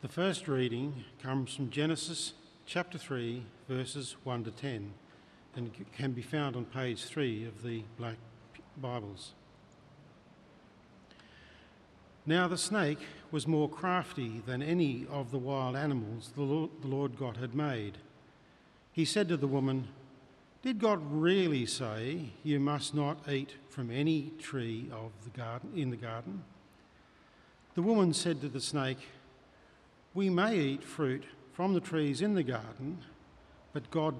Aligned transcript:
The 0.00 0.08
first 0.08 0.46
reading 0.46 1.02
comes 1.20 1.56
from 1.56 1.70
Genesis 1.70 2.34
chapter 2.66 2.98
3, 2.98 3.42
verses 3.68 4.14
1 4.22 4.44
to 4.44 4.52
10, 4.52 4.92
and 5.56 5.72
can 5.92 6.12
be 6.12 6.22
found 6.22 6.54
on 6.54 6.66
page 6.66 7.02
3 7.02 7.44
of 7.46 7.64
the 7.64 7.82
Black 7.98 8.14
Bibles. 8.80 9.32
Now 12.24 12.46
the 12.46 12.56
snake 12.56 13.00
was 13.32 13.48
more 13.48 13.68
crafty 13.68 14.40
than 14.46 14.62
any 14.62 15.04
of 15.10 15.32
the 15.32 15.38
wild 15.38 15.74
animals 15.74 16.30
the 16.36 16.42
Lord 16.42 17.18
God 17.18 17.38
had 17.38 17.56
made. 17.56 17.98
He 18.92 19.04
said 19.04 19.26
to 19.30 19.36
the 19.36 19.48
woman, 19.48 19.88
Did 20.62 20.78
God 20.78 21.00
really 21.10 21.66
say 21.66 22.30
you 22.44 22.60
must 22.60 22.94
not 22.94 23.28
eat 23.28 23.56
from 23.68 23.90
any 23.90 24.30
tree 24.38 24.88
of 24.92 25.10
the 25.24 25.36
garden 25.36 25.72
in 25.74 25.90
the 25.90 25.96
garden? 25.96 26.44
The 27.74 27.82
woman 27.82 28.14
said 28.14 28.40
to 28.42 28.48
the 28.48 28.60
snake, 28.60 28.98
We 30.18 30.30
may 30.30 30.58
eat 30.58 30.82
fruit 30.82 31.22
from 31.52 31.74
the 31.74 31.80
trees 31.80 32.22
in 32.22 32.34
the 32.34 32.42
garden, 32.42 33.04
but 33.72 33.88
God 33.92 34.16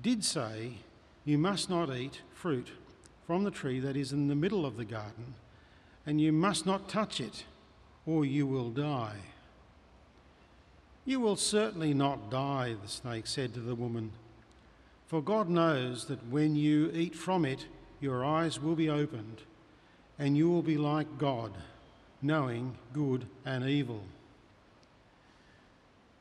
did 0.00 0.24
say, 0.24 0.78
You 1.26 1.36
must 1.36 1.68
not 1.68 1.94
eat 1.94 2.22
fruit 2.32 2.68
from 3.26 3.44
the 3.44 3.50
tree 3.50 3.78
that 3.78 3.94
is 3.94 4.12
in 4.12 4.28
the 4.28 4.34
middle 4.34 4.64
of 4.64 4.78
the 4.78 4.86
garden 4.86 5.34
and 6.06 6.18
you 6.18 6.32
must 6.32 6.64
not 6.64 6.88
touch 6.88 7.20
it, 7.20 7.44
or 8.06 8.24
you 8.24 8.46
will 8.46 8.70
die. 8.70 9.18
You 11.04 11.20
will 11.20 11.36
certainly 11.36 11.92
not 11.92 12.30
die, 12.30 12.74
the 12.80 12.88
snake 12.88 13.26
said 13.26 13.52
to 13.52 13.60
the 13.60 13.74
woman, 13.74 14.12
for 15.08 15.20
God 15.20 15.50
knows 15.50 16.06
that 16.06 16.26
when 16.30 16.56
you 16.56 16.90
eat 16.94 17.14
from 17.14 17.44
it, 17.44 17.66
your 18.00 18.24
eyes 18.24 18.58
will 18.58 18.74
be 18.74 18.88
opened, 18.88 19.42
and 20.18 20.38
you 20.38 20.48
will 20.48 20.62
be 20.62 20.78
like 20.78 21.18
God, 21.18 21.52
knowing 22.22 22.78
good 22.94 23.26
and 23.44 23.62
evil. 23.68 24.00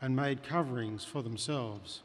and 0.00 0.14
made 0.14 0.42
coverings 0.42 1.04
for 1.04 1.22
themselves. 1.22 2.02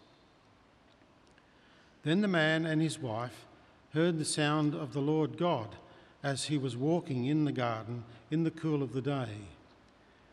Then 2.04 2.22
the 2.22 2.28
man 2.28 2.66
and 2.66 2.82
his 2.82 3.00
wife 3.00 3.46
heard 3.94 4.18
the 4.18 4.26
sound 4.26 4.74
of 4.74 4.94
the 4.94 5.02
Lord 5.02 5.38
God 5.38 5.76
as 6.24 6.46
he 6.46 6.58
was 6.58 6.78
walking 6.78 7.26
in 7.26 7.46
the 7.46 7.52
garden 7.52 8.04
in 8.32 8.44
the 8.44 8.52
cool 8.52 8.84
of 8.84 8.94
the 8.94 9.02
day 9.02 9.48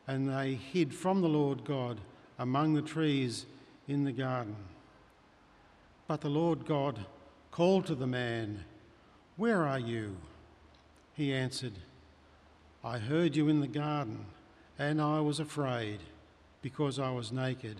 and 0.06 0.28
they 0.28 0.54
hid 0.54 0.94
from 0.94 1.20
the 1.20 1.28
Lord 1.28 1.64
God 1.64 1.98
among 2.38 2.74
the 2.74 2.82
trees 2.82 3.46
in 3.88 4.04
the 4.04 4.12
garden. 4.12 4.56
But 6.06 6.20
the 6.20 6.28
Lord 6.28 6.64
God 6.66 7.04
called 7.50 7.86
to 7.86 7.94
the 7.94 8.06
man, 8.06 8.64
Where 9.36 9.66
are 9.66 9.78
you? 9.78 10.16
He 11.14 11.32
answered, 11.32 11.72
I 12.84 12.98
heard 12.98 13.34
you 13.34 13.48
in 13.48 13.60
the 13.60 13.66
garden, 13.66 14.26
and 14.78 15.00
I 15.00 15.20
was 15.20 15.40
afraid 15.40 15.98
because 16.66 16.98
I 16.98 17.12
was 17.12 17.30
naked, 17.30 17.76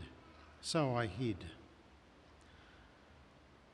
so 0.61 0.95
I 0.95 1.07
hid. 1.07 1.39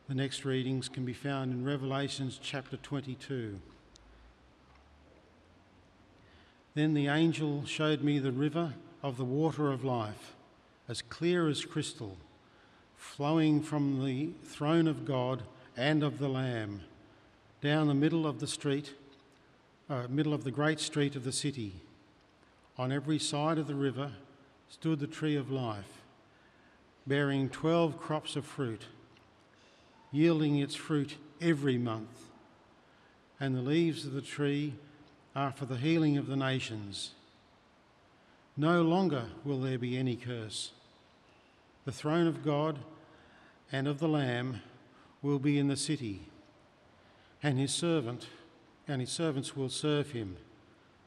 The 0.09 0.15
next 0.15 0.47
readings 0.47 0.89
can 0.89 1.05
be 1.05 1.13
found 1.13 1.53
in 1.53 1.67
Revelations 1.67 2.41
chapter 2.43 2.79
22. 2.79 3.61
Then 6.73 6.95
the 6.95 7.09
angel 7.09 7.67
showed 7.67 8.01
me 8.01 8.21
the 8.21 8.33
river 8.33 8.73
of 9.03 9.19
the 9.19 9.25
water 9.27 9.71
of 9.71 9.85
life, 9.85 10.33
as 10.89 11.03
clear 11.03 11.47
as 11.47 11.67
crystal, 11.67 12.17
flowing 12.97 13.61
from 13.61 14.03
the 14.07 14.31
throne 14.47 14.89
of 14.89 15.05
God 15.05 15.43
and 15.77 16.03
of 16.03 16.21
the 16.21 16.29
Lamb, 16.29 16.81
down 17.61 17.89
the 17.89 17.93
middle 17.93 18.27
of 18.27 18.41
the 18.41 18.47
street, 18.47 18.95
uh, 19.91 20.07
middle 20.09 20.33
of 20.33 20.45
the 20.45 20.51
great 20.51 20.81
street 20.81 21.15
of 21.17 21.25
the 21.25 21.33
city. 21.33 21.83
On 22.79 22.91
every 22.91 23.19
side 23.19 23.59
of 23.59 23.67
the 23.67 23.75
river 23.75 24.13
stood 24.73 25.01
the 25.01 25.07
tree 25.07 25.37
of 25.37 25.53
life, 25.53 26.01
bearing 27.07 27.51
twelve 27.51 28.01
crops 28.01 28.37
of 28.37 28.47
fruit, 28.47 28.87
yielding 30.11 30.57
its 30.57 30.75
fruit 30.75 31.17
every 31.43 31.77
month. 31.77 32.31
And 33.39 33.55
the 33.55 33.61
leaves 33.61 34.07
of 34.07 34.15
the 34.15 34.23
tree 34.23 34.73
are 35.37 35.53
for 35.53 35.67
the 35.67 35.77
healing 35.77 36.17
of 36.17 36.27
the 36.27 36.37
nations. 36.37 37.11
No 38.57 38.81
longer 38.81 39.27
will 39.45 39.61
there 39.61 39.79
be 39.79 39.99
any 39.99 40.17
curse. 40.17 40.73
The 41.85 41.93
throne 41.93 42.27
of 42.27 42.43
God 42.43 42.79
and 43.71 43.87
of 43.87 43.99
the 43.99 44.09
Lamb 44.09 44.63
will 45.21 45.39
be 45.39 45.59
in 45.59 45.69
the 45.69 45.77
city, 45.77 46.23
and 47.43 47.59
his 47.59 47.75
servant 47.75 48.27
and 48.89 49.03
his 49.03 49.11
servants 49.11 49.55
will 49.55 49.69
serve 49.69 50.13
him. 50.13 50.39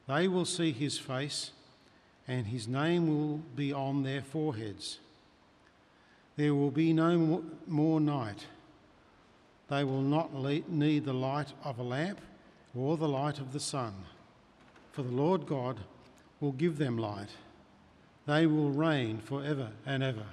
They 0.08 0.28
will 0.28 0.46
see 0.46 0.72
his 0.72 1.00
face, 1.00 1.50
and 2.28 2.48
his 2.48 2.68
name 2.68 3.08
will 3.08 3.38
be 3.56 3.72
on 3.72 4.04
their 4.04 4.22
foreheads. 4.22 5.00
There 6.36 6.54
will 6.54 6.72
be 6.72 6.92
no 6.94 7.44
more 7.68 8.00
night. 8.00 8.48
They 9.70 9.84
will 9.84 10.02
not 10.02 10.34
need 10.34 11.06
the 11.06 11.14
light 11.14 11.54
of 11.64 11.80
a 11.80 11.84
lamp 11.84 12.20
or 12.76 12.98
the 12.98 13.08
light 13.08 13.40
of 13.40 13.54
the 13.54 13.60
sun 13.60 13.94
for 14.96 15.04
the 15.04 15.12
Lord 15.12 15.46
God 15.46 15.82
will 16.40 16.54
give 16.54 16.78
them 16.78 16.98
light. 16.98 17.28
They 18.26 18.48
will 18.48 18.70
reign 18.70 19.18
forever 19.18 19.72
and 19.86 20.02
ever. 20.02 20.26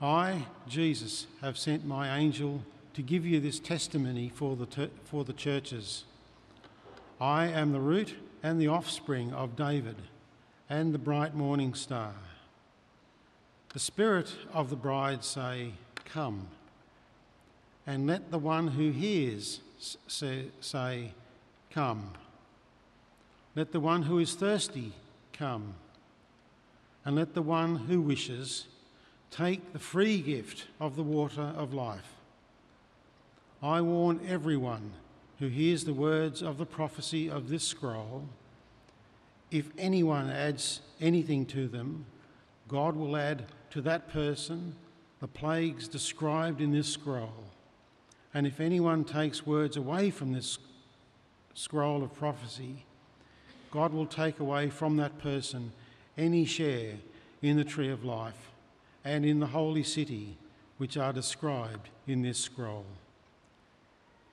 I, 0.00 0.46
Jesus, 0.66 1.28
have 1.40 1.56
sent 1.56 1.86
my 1.86 2.18
angel 2.18 2.62
to 2.94 3.02
give 3.02 3.24
you 3.24 3.38
this 3.38 3.60
testimony 3.60 4.28
for 4.28 4.56
the, 4.56 4.66
ter- 4.66 4.90
for 5.04 5.22
the 5.22 5.32
churches. 5.32 6.02
I 7.20 7.46
am 7.46 7.72
the 7.72 7.80
root 7.80 8.14
and 8.42 8.60
the 8.60 8.68
offspring 8.68 9.32
of 9.32 9.56
David 9.56 9.96
and 10.70 10.94
the 10.94 10.98
bright 10.98 11.34
morning 11.34 11.74
star. 11.74 12.14
The 13.72 13.80
spirit 13.80 14.32
of 14.52 14.70
the 14.70 14.76
bride 14.76 15.24
say, 15.24 15.72
Come 16.04 16.48
and 17.86 18.06
let 18.06 18.30
the 18.30 18.38
one 18.38 18.68
who 18.68 18.90
hears 18.90 19.60
say, 20.06 21.12
Come. 21.70 22.12
Let 23.56 23.72
the 23.72 23.80
one 23.80 24.02
who 24.02 24.18
is 24.18 24.34
thirsty 24.34 24.92
come. 25.32 25.74
And 27.04 27.16
let 27.16 27.34
the 27.34 27.42
one 27.42 27.76
who 27.76 28.00
wishes 28.00 28.66
take 29.30 29.72
the 29.72 29.78
free 29.78 30.20
gift 30.20 30.66
of 30.78 30.96
the 30.96 31.02
water 31.02 31.54
of 31.56 31.74
life. 31.74 32.12
I 33.62 33.80
warn 33.80 34.20
everyone 34.28 34.92
who 35.38 35.48
hears 35.48 35.84
the 35.84 35.94
words 35.94 36.42
of 36.42 36.58
the 36.58 36.66
prophecy 36.66 37.30
of 37.30 37.48
this 37.48 37.64
scroll 37.64 38.28
if 39.50 39.70
anyone 39.78 40.28
adds 40.30 40.80
anything 41.00 41.46
to 41.46 41.68
them, 41.68 42.04
God 42.66 42.96
will 42.96 43.16
add 43.16 43.46
to 43.70 43.80
that 43.82 44.10
person 44.10 44.74
the 45.20 45.28
plagues 45.28 45.88
described 45.88 46.60
in 46.60 46.72
this 46.72 46.88
scroll. 46.88 47.44
And 48.34 48.46
if 48.46 48.60
anyone 48.60 49.04
takes 49.04 49.46
words 49.46 49.76
away 49.76 50.10
from 50.10 50.32
this 50.32 50.58
scroll 51.54 52.02
of 52.02 52.14
prophecy, 52.14 52.84
God 53.70 53.92
will 53.92 54.06
take 54.06 54.38
away 54.38 54.68
from 54.68 54.96
that 54.96 55.18
person 55.18 55.72
any 56.16 56.44
share 56.44 56.94
in 57.40 57.56
the 57.56 57.64
tree 57.64 57.90
of 57.90 58.04
life 58.04 58.50
and 59.04 59.24
in 59.24 59.40
the 59.40 59.46
holy 59.46 59.82
city 59.82 60.36
which 60.76 60.96
are 60.96 61.12
described 61.12 61.88
in 62.06 62.22
this 62.22 62.38
scroll. 62.38 62.84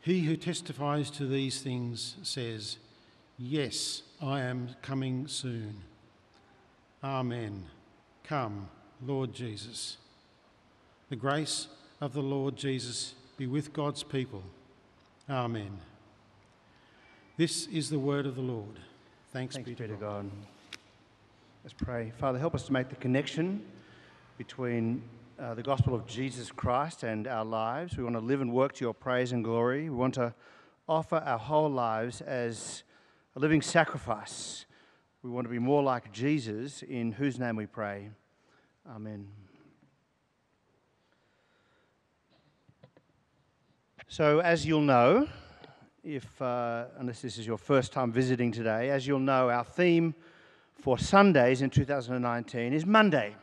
He 0.06 0.22
who 0.22 0.38
testifies 0.38 1.10
to 1.12 1.26
these 1.26 1.62
things 1.62 2.16
says, 2.22 2.78
Yes, 3.40 4.04
I 4.22 4.42
am 4.42 4.76
coming 4.84 5.28
soon. 5.28 5.82
Amen. 7.04 7.66
Come, 8.24 8.70
Lord 9.04 9.34
Jesus. 9.34 9.98
The 11.10 11.16
grace 11.16 11.70
of 12.02 12.14
the 12.14 12.22
Lord 12.22 12.56
Jesus 12.56 13.16
be 13.36 13.48
with 13.48 13.74
God's 13.74 14.04
people. 14.04 14.44
Amen. 15.28 15.80
This 17.36 17.66
is 17.66 17.90
the 17.90 17.98
word 17.98 18.28
of 18.28 18.36
the 18.36 18.44
Lord. 18.44 18.78
Thanks, 19.34 19.56
Thanks 19.56 19.68
be, 19.68 19.76
to, 19.76 19.88
God. 19.88 20.00
God. 20.00 20.32
Let's 21.64 21.74
pray. 21.74 22.14
Father, 22.20 22.38
help 22.38 22.54
us 22.54 22.68
to 22.68 22.74
make 22.74 22.90
the 22.90 22.96
connection 22.96 23.66
between 24.38 25.02
uh, 25.38 25.54
the 25.54 25.64
gospel 25.64 25.94
of 25.94 26.06
Jesus 26.06 26.52
Christ 26.52 27.04
and 27.04 27.28
our 27.28 27.44
lives. 27.44 27.98
We 27.98 28.04
want 28.04 28.16
to 28.16 28.22
live 28.22 28.42
and 28.42 28.54
work 28.54 28.74
to 28.74 28.86
your 28.86 28.94
praise 28.94 29.32
and 29.32 29.44
glory. 29.44 29.90
We 29.90 29.96
want 29.96 30.14
to 30.16 30.34
offer 30.88 31.18
our 31.18 31.38
whole 31.38 31.70
lives 31.70 32.22
as 32.22 32.84
a 33.36 33.40
living 33.40 33.62
sacrifice, 33.62 34.66
We 35.24 35.30
want 35.30 35.46
to 35.46 35.52
be 35.52 35.60
more 35.60 35.84
like 35.84 36.12
Jesus, 36.14 36.84
in 36.84 37.12
whose 37.12 37.38
name 37.38 37.58
we 37.58 37.66
pray. 37.66 38.12
Amen. 38.90 39.28
So, 44.08 44.40
as 44.40 44.66
you'll 44.66 44.82
know, 44.82 45.28
if, 46.04 46.42
uh, 46.42 46.86
unless 46.98 47.22
this 47.22 47.38
is 47.38 47.46
your 47.46 47.58
first 47.58 47.92
time 47.92 48.12
visiting 48.12 48.52
today, 48.52 48.92
as 48.92 49.06
you'll 49.06 49.20
know, 49.20 49.50
our 49.50 49.66
theme 49.66 50.16
for 50.76 50.98
Sundays 50.98 51.62
in 51.62 51.70
2019 51.70 52.72
is 52.72 52.86
Monday, 52.86 53.36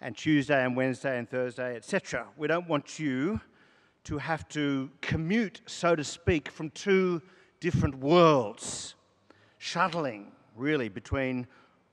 and 0.00 0.16
Tuesday 0.16 0.64
and 0.64 0.76
Wednesday 0.76 1.18
and 1.18 1.28
Thursday, 1.28 1.76
etc. 1.76 2.26
We 2.36 2.48
don't 2.48 2.68
want 2.68 2.98
you 2.98 3.40
to 4.04 4.18
have 4.18 4.48
to 4.48 4.90
commute, 5.00 5.62
so 5.66 5.96
to 5.96 6.04
speak, 6.04 6.50
from 6.50 6.70
two 6.70 7.20
different 7.60 7.96
worlds, 7.96 8.94
shuttling 9.58 10.32
really 10.54 10.88
between 10.88 11.46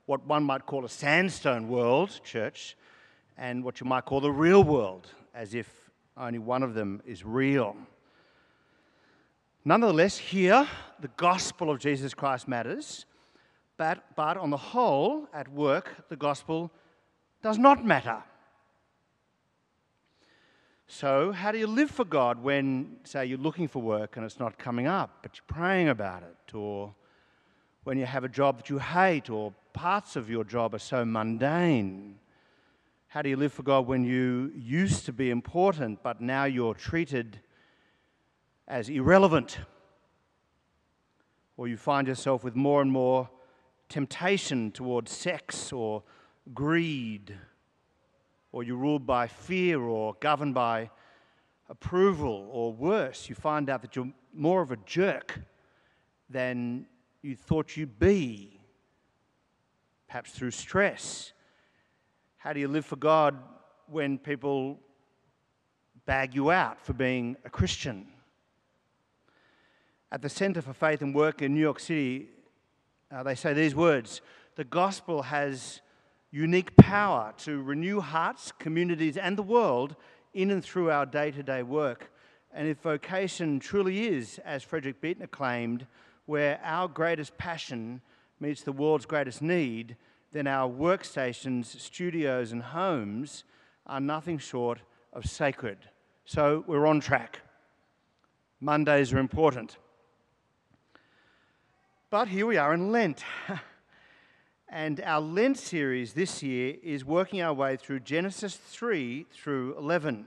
what 0.05 0.25
one 0.27 0.44
might 0.44 0.65
call 0.65 0.85
a 0.85 0.89
sandstone 0.89 1.67
world, 1.67 2.19
church, 2.23 2.75
and 3.38 3.63
what 3.63 3.79
you 3.79 3.85
might 3.88 4.06
call 4.06 4.19
the 4.19 4.31
real 4.31 4.63
world, 4.63 5.07
as 5.33 5.53
if 5.53 5.89
only 6.17 6.39
one 6.39 6.61
of 6.61 6.73
them 6.73 7.01
is 7.06 7.25
real. 7.25 7.75
Nonetheless, 9.65 10.17
here, 10.17 10.67
the 10.99 11.07
gospel 11.15 11.69
of 11.69 11.79
Jesus 11.79 12.13
Christ 12.13 12.47
matters, 12.47 13.06
but, 13.77 14.03
but 14.15 14.38
on 14.38 14.49
the 14.49 14.57
whole, 14.57 15.27
at 15.33 15.47
work, 15.47 16.07
the 16.09 16.15
gospel 16.15 16.69
does 17.44 17.60
not 17.60 17.86
matter. 17.86 18.24
So, 20.88 21.31
how 21.34 21.51
do 21.51 21.57
you 21.57 21.68
live 21.68 21.92
for 21.92 22.06
God 22.06 22.42
when, 22.42 22.98
say, 23.04 23.25
you're 23.25 23.38
looking 23.38 23.68
for 23.68 23.81
work 23.81 24.16
and 24.16 24.25
it's 24.25 24.40
not 24.40 24.57
coming 24.57 24.88
up, 24.88 25.19
but 25.22 25.36
you're 25.36 25.60
praying 25.60 25.90
about 25.90 26.24
it? 26.24 26.56
Or 26.56 26.95
when 27.84 27.98
you 27.98 28.06
have 28.06 28.24
a 28.24 28.30
job 28.30 28.57
that 28.57 28.69
you 28.69 28.80
hate, 28.80 29.30
or 29.30 29.54
parts 29.74 30.16
of 30.16 30.30
your 30.30 30.45
job 30.45 30.74
are 30.74 30.80
so 30.80 31.04
mundane? 31.04 32.18
How 33.07 33.22
do 33.22 33.30
you 33.30 33.36
live 33.36 33.51
for 33.51 33.63
God 33.63 33.88
when 33.88 34.06
you 34.06 34.51
used 34.56 35.06
to 35.06 35.13
be 35.13 35.30
important, 35.30 36.01
but 36.01 36.22
now 36.22 36.45
you're 36.45 36.74
treated 36.74 37.40
as 38.68 38.88
irrelevant, 38.88 39.57
or 41.57 41.68
you 41.68 41.75
find 41.75 42.07
yourself 42.07 42.44
with 42.44 42.56
more 42.56 42.81
and 42.81 42.92
more 42.92 43.30
temptation 43.90 44.72
towards 44.72 45.12
sex 45.12 45.74
or 45.74 46.04
greed, 46.54 47.38
or 48.51 48.63
you're 48.63 48.78
ruled 48.78 49.06
by 49.06 49.28
fear 49.28 49.80
or 49.80 50.16
governed 50.19 50.54
by 50.54 50.90
approval, 51.69 52.48
or 52.51 52.74
worse, 52.74 53.30
you 53.30 53.36
find 53.36 53.69
out 53.69 53.81
that 53.81 53.95
you're 53.95 54.12
more 54.34 54.62
of 54.62 54.72
a 54.72 54.78
jerk 54.86 55.40
than 56.30 56.86
you 57.22 57.36
thought 57.36 57.78
you'd 57.78 58.00
be, 58.00 58.60
perhaps 60.07 60.31
through 60.31 60.51
stress. 60.51 61.31
How 62.38 62.54
do 62.54 62.60
you 62.60 62.68
live 62.68 62.86
for 62.86 62.98
God 62.98 63.38
when 63.88 64.18
people 64.18 64.80
bag 66.06 66.36
you 66.36 66.51
out 66.51 66.81
for 66.81 66.94
being 66.94 67.38
a 67.45 67.50
Christian? 67.50 68.07
at 70.13 70.22
the 70.22 70.30
Center 70.30 70.62
for 70.62 70.74
Faith 70.74 71.01
and 71.01 71.13
Work 71.13 71.42
in 71.42 71.56
New 71.56 71.60
York 71.60 71.80
City, 71.80 72.30
uh, 73.12 73.24
they 73.24 73.34
say 73.34 73.51
these 73.54 73.75
words 73.75 74.22
The 74.56 74.63
gospel 74.63 75.24
has 75.24 75.81
unique 76.33 76.75
power 76.77 77.31
to 77.38 77.62
renew 77.62 78.00
hearts, 78.00 78.51
communities, 78.57 79.18
and 79.18 79.38
the 79.38 79.44
world 79.44 79.95
in 80.33 80.50
and 80.50 80.65
through 80.65 80.89
our 80.89 81.06
day 81.06 81.30
to 81.30 81.44
day 81.44 81.62
work. 81.62 82.12
And 82.51 82.68
if 82.68 82.80
vocation 82.80 83.59
truly 83.59 84.07
is, 84.07 84.39
as 84.44 84.63
Frederick 84.63 85.00
Buechner 85.00 85.27
claimed, 85.27 85.85
where 86.25 86.59
our 86.63 86.88
greatest 86.88 87.38
passion 87.38 88.01
meets 88.39 88.63
the 88.63 88.71
world's 88.71 89.06
greatest 89.06 89.44
need, 89.44 89.95
then 90.31 90.47
our 90.47 90.68
workstations, 90.68 91.65
studios, 91.80 92.51
and 92.51 92.63
homes 92.63 93.44
are 93.85 94.00
nothing 94.00 94.39
short 94.39 94.80
of 95.13 95.25
sacred. 95.25 95.77
So 96.25 96.63
we're 96.65 96.88
on 96.88 97.00
track. 97.00 97.41
Mondays 98.59 99.13
are 99.13 99.19
important. 99.19 99.77
But 102.09 102.27
here 102.27 102.47
we 102.47 102.57
are 102.57 102.74
in 102.74 102.91
Lent. 102.91 103.24
and 104.73 104.99
our 105.01 105.21
Lent 105.21 105.59
series 105.59 106.13
this 106.13 106.41
year 106.41 106.75
is 106.81 107.05
working 107.05 107.43
our 107.43 107.53
way 107.53 107.77
through 107.77 107.99
Genesis 107.99 108.55
3 108.55 109.27
through 109.31 109.77
11. 109.77 110.25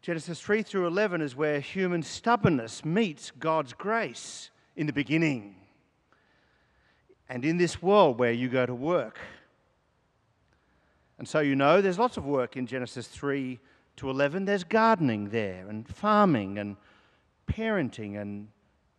Genesis 0.00 0.40
3 0.40 0.62
through 0.62 0.86
11 0.86 1.20
is 1.20 1.36
where 1.36 1.60
human 1.60 2.02
stubbornness 2.02 2.82
meets 2.82 3.30
God's 3.30 3.74
grace 3.74 4.48
in 4.74 4.86
the 4.86 4.92
beginning. 4.92 5.56
And 7.28 7.44
in 7.44 7.58
this 7.58 7.82
world 7.82 8.18
where 8.18 8.32
you 8.32 8.48
go 8.48 8.64
to 8.64 8.74
work. 8.74 9.18
And 11.18 11.28
so 11.28 11.40
you 11.40 11.54
know 11.54 11.82
there's 11.82 11.98
lots 11.98 12.16
of 12.16 12.24
work 12.24 12.56
in 12.56 12.66
Genesis 12.66 13.06
3 13.06 13.60
to 13.96 14.08
11. 14.08 14.46
There's 14.46 14.64
gardening 14.64 15.28
there, 15.28 15.68
and 15.68 15.86
farming, 15.86 16.58
and 16.58 16.76
parenting, 17.46 18.18
and 18.18 18.48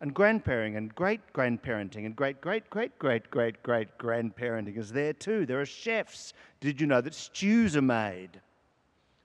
and 0.00 0.14
grandparenting 0.14 0.76
and 0.76 0.94
great 0.94 1.20
grandparenting 1.32 2.04
and 2.04 2.14
great 2.14 2.40
great 2.40 2.68
great 2.68 2.98
great 2.98 3.30
great 3.30 3.62
great 3.62 3.98
grandparenting 3.98 4.76
is 4.76 4.92
there 4.92 5.12
too. 5.12 5.46
There 5.46 5.60
are 5.60 5.66
chefs. 5.66 6.32
Did 6.60 6.80
you 6.80 6.86
know 6.86 7.00
that 7.00 7.14
stews 7.14 7.76
are 7.76 7.82
made? 7.82 8.40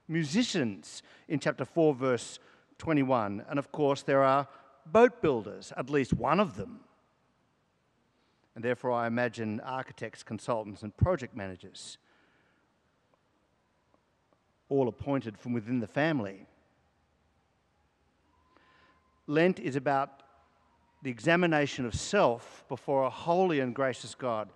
Musicians 0.08 1.04
in 1.28 1.40
chapter 1.40 1.66
4, 1.66 1.94
verse 1.94 2.40
21. 2.78 3.46
And 3.50 3.60
of 3.60 3.72
course, 3.72 4.02
there 4.02 4.24
are 4.24 4.48
boat 4.86 5.22
builders, 5.22 5.72
at 5.78 5.90
least 5.90 6.14
one 6.14 6.40
of 6.40 6.56
them. 6.56 6.82
And 8.56 8.64
therefore, 8.64 8.92
I 8.92 9.08
imagine 9.08 9.62
architects, 9.62 10.24
consultants, 10.24 10.84
and 10.84 10.96
project 10.98 11.36
managers, 11.36 11.98
all 14.68 14.90
appointed 14.90 15.38
from 15.38 15.54
within 15.54 15.80
the 15.80 15.88
family. 15.88 16.46
Lent 19.28 19.60
is 19.60 19.78
about 19.78 20.21
the 21.02 21.10
examination 21.10 21.86
of 21.86 21.96
self 21.96 22.64
before 22.68 23.04
a 23.04 23.10
holy 23.10 23.60
and 23.60 23.74
gracious 23.74 24.16
God. 24.16 24.50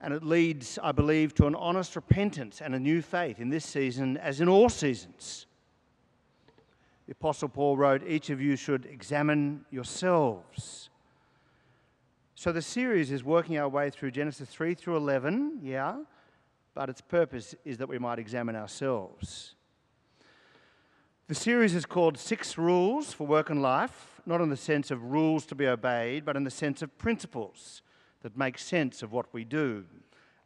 And 0.00 0.12
it 0.12 0.22
leads, 0.22 0.78
I 0.82 0.92
believe, 0.92 1.34
to 1.34 1.46
an 1.46 1.54
honest 1.54 1.96
repentance 1.96 2.60
and 2.60 2.74
a 2.74 2.78
new 2.78 3.02
faith 3.02 3.40
in 3.40 3.50
this 3.50 3.64
season 3.64 4.16
as 4.16 4.40
in 4.40 4.48
all 4.48 4.68
seasons. 4.68 5.46
The 7.06 7.12
Apostle 7.12 7.48
Paul 7.48 7.76
wrote, 7.76 8.02
Each 8.06 8.30
of 8.30 8.40
you 8.40 8.56
should 8.56 8.86
examine 8.86 9.64
yourselves. 9.70 10.88
So 12.34 12.50
the 12.52 12.62
series 12.62 13.10
is 13.10 13.22
working 13.22 13.58
our 13.58 13.68
way 13.68 13.90
through 13.90 14.10
Genesis 14.10 14.48
3 14.48 14.74
through 14.74 14.96
11, 14.96 15.60
yeah, 15.62 15.96
but 16.74 16.88
its 16.88 17.00
purpose 17.00 17.54
is 17.64 17.78
that 17.78 17.88
we 17.88 17.98
might 17.98 18.18
examine 18.18 18.56
ourselves. 18.56 19.54
The 21.28 21.34
series 21.34 21.74
is 21.74 21.86
called 21.86 22.18
Six 22.18 22.58
Rules 22.58 23.12
for 23.12 23.26
Work 23.26 23.48
and 23.48 23.62
Life 23.62 24.13
not 24.26 24.40
in 24.40 24.48
the 24.48 24.56
sense 24.56 24.90
of 24.90 25.02
rules 25.02 25.46
to 25.46 25.54
be 25.54 25.66
obeyed, 25.66 26.24
but 26.24 26.36
in 26.36 26.44
the 26.44 26.50
sense 26.50 26.82
of 26.82 26.96
principles 26.98 27.82
that 28.22 28.36
make 28.36 28.58
sense 28.58 29.02
of 29.02 29.12
what 29.12 29.32
we 29.32 29.44
do. 29.44 29.84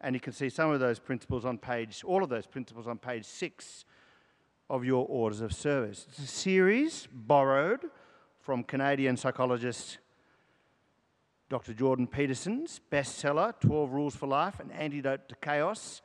And 0.00 0.14
you 0.14 0.20
can 0.20 0.32
see 0.32 0.48
some 0.48 0.70
of 0.70 0.80
those 0.80 0.98
principles 0.98 1.44
on 1.44 1.58
page, 1.58 2.02
all 2.04 2.22
of 2.22 2.28
those 2.28 2.46
principles 2.46 2.86
on 2.86 2.98
page 2.98 3.24
six 3.24 3.84
of 4.70 4.84
your 4.84 5.06
orders 5.08 5.40
of 5.40 5.52
service. 5.52 6.06
It's 6.08 6.18
a 6.18 6.26
series 6.26 7.08
borrowed 7.12 7.80
from 8.40 8.64
Canadian 8.64 9.16
psychologist 9.16 9.98
Dr. 11.48 11.72
Jordan 11.72 12.06
Peterson's 12.06 12.80
bestseller, 12.92 13.58
12 13.60 13.90
Rules 13.90 14.14
for 14.14 14.26
Life 14.26 14.60
An 14.60 14.70
Antidote 14.70 15.30
to 15.30 15.34
Chaos. 15.36 16.02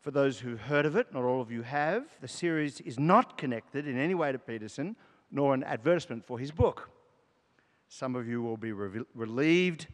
For 0.00 0.10
those 0.10 0.40
who've 0.40 0.60
heard 0.60 0.86
of 0.86 0.96
it, 0.96 1.12
not 1.12 1.22
all 1.22 1.42
of 1.42 1.52
you 1.52 1.62
have, 1.62 2.04
the 2.22 2.28
series 2.28 2.80
is 2.80 2.98
not 2.98 3.36
connected 3.36 3.86
in 3.86 3.98
any 3.98 4.14
way 4.14 4.32
to 4.32 4.38
Peterson 4.38 4.96
nor 5.32 5.54
an 5.54 5.64
advertisement 5.64 6.24
for 6.24 6.38
his 6.38 6.52
book. 6.52 6.90
Some 7.88 8.14
of 8.14 8.28
you 8.28 8.42
will 8.42 8.56
be 8.56 8.72
re- 8.72 9.04
relieved 9.14 9.86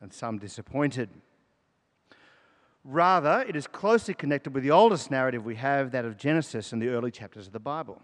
and 0.00 0.12
some 0.12 0.38
disappointed. 0.38 1.08
Rather, 2.84 3.44
it 3.48 3.54
is 3.54 3.68
closely 3.68 4.12
connected 4.12 4.52
with 4.52 4.64
the 4.64 4.72
oldest 4.72 5.10
narrative 5.10 5.44
we 5.44 5.54
have, 5.54 5.92
that 5.92 6.04
of 6.04 6.16
Genesis 6.16 6.72
and 6.72 6.82
the 6.82 6.88
early 6.88 7.12
chapters 7.12 7.46
of 7.46 7.52
the 7.52 7.60
Bible. 7.60 8.02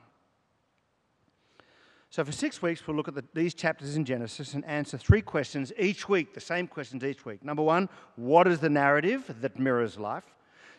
So, 2.11 2.25
for 2.25 2.33
six 2.33 2.63
weeks, 2.63 2.87
we'll 2.87 2.97
look 2.97 3.09
at 3.09 3.15
the, 3.15 3.25
these 3.35 3.53
chapters 3.53 3.97
in 3.97 4.05
Genesis 4.05 4.55
and 4.55 4.65
answer 4.65 4.97
three 4.97 5.21
questions 5.21 5.73
each 5.79 6.09
week, 6.09 6.33
the 6.33 6.41
same 6.41 6.67
questions 6.67 7.05
each 7.05 7.27
week. 7.27 7.45
Number 7.45 7.63
one, 7.63 7.89
what 8.17 8.47
is 8.47 8.61
the 8.61 8.71
narrative 8.71 9.35
that 9.41 9.59
mirrors 9.59 9.99
life? 9.99 10.25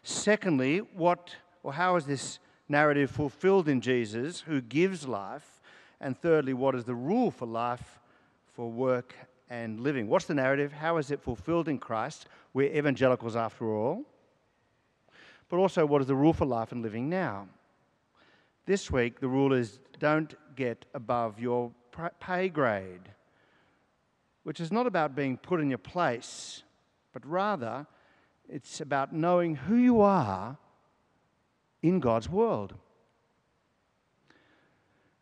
Secondly, 0.01 0.79
what 0.79 1.35
or 1.61 1.73
how 1.73 1.97
is 1.97 2.05
this 2.05 2.39
narrative 2.69 3.11
fulfilled 3.11 3.67
in 3.67 3.81
Jesus, 3.81 4.41
who 4.41 4.61
gives 4.61 5.07
life? 5.07 5.61
And 5.99 6.17
thirdly, 6.17 6.53
what 6.53 6.75
is 6.75 6.85
the 6.85 6.95
rule 6.95 7.31
for 7.31 7.45
life, 7.45 7.99
for 8.53 8.69
work 8.71 9.15
and 9.49 9.79
living? 9.79 10.07
What's 10.07 10.25
the 10.25 10.33
narrative? 10.35 10.71
How 10.71 10.97
is 10.97 11.11
it 11.11 11.21
fulfilled 11.21 11.67
in 11.67 11.79
Christ? 11.79 12.27
We're 12.53 12.71
evangelicals 12.73 13.35
after 13.35 13.65
all. 13.73 14.05
But 15.49 15.57
also, 15.57 15.85
what 15.85 16.01
is 16.01 16.07
the 16.07 16.15
rule 16.15 16.33
for 16.33 16.45
life 16.45 16.71
and 16.71 16.81
living 16.83 17.09
now? 17.09 17.47
This 18.65 18.91
week, 18.91 19.19
the 19.19 19.27
rule 19.27 19.51
is 19.51 19.79
don't 19.99 20.35
get 20.55 20.85
above 20.93 21.39
your 21.39 21.71
pay 22.19 22.49
grade. 22.49 23.09
which 24.43 24.59
is 24.59 24.71
not 24.71 24.87
about 24.87 25.15
being 25.15 25.37
put 25.37 25.59
in 25.59 25.69
your 25.69 25.77
place, 25.77 26.63
but 27.13 27.25
rather 27.25 27.85
it's 28.47 28.81
about 28.81 29.13
knowing 29.13 29.55
who 29.55 29.75
you 29.75 30.01
are 30.01 30.57
in 31.81 31.99
God's 31.99 32.29
world. 32.29 32.73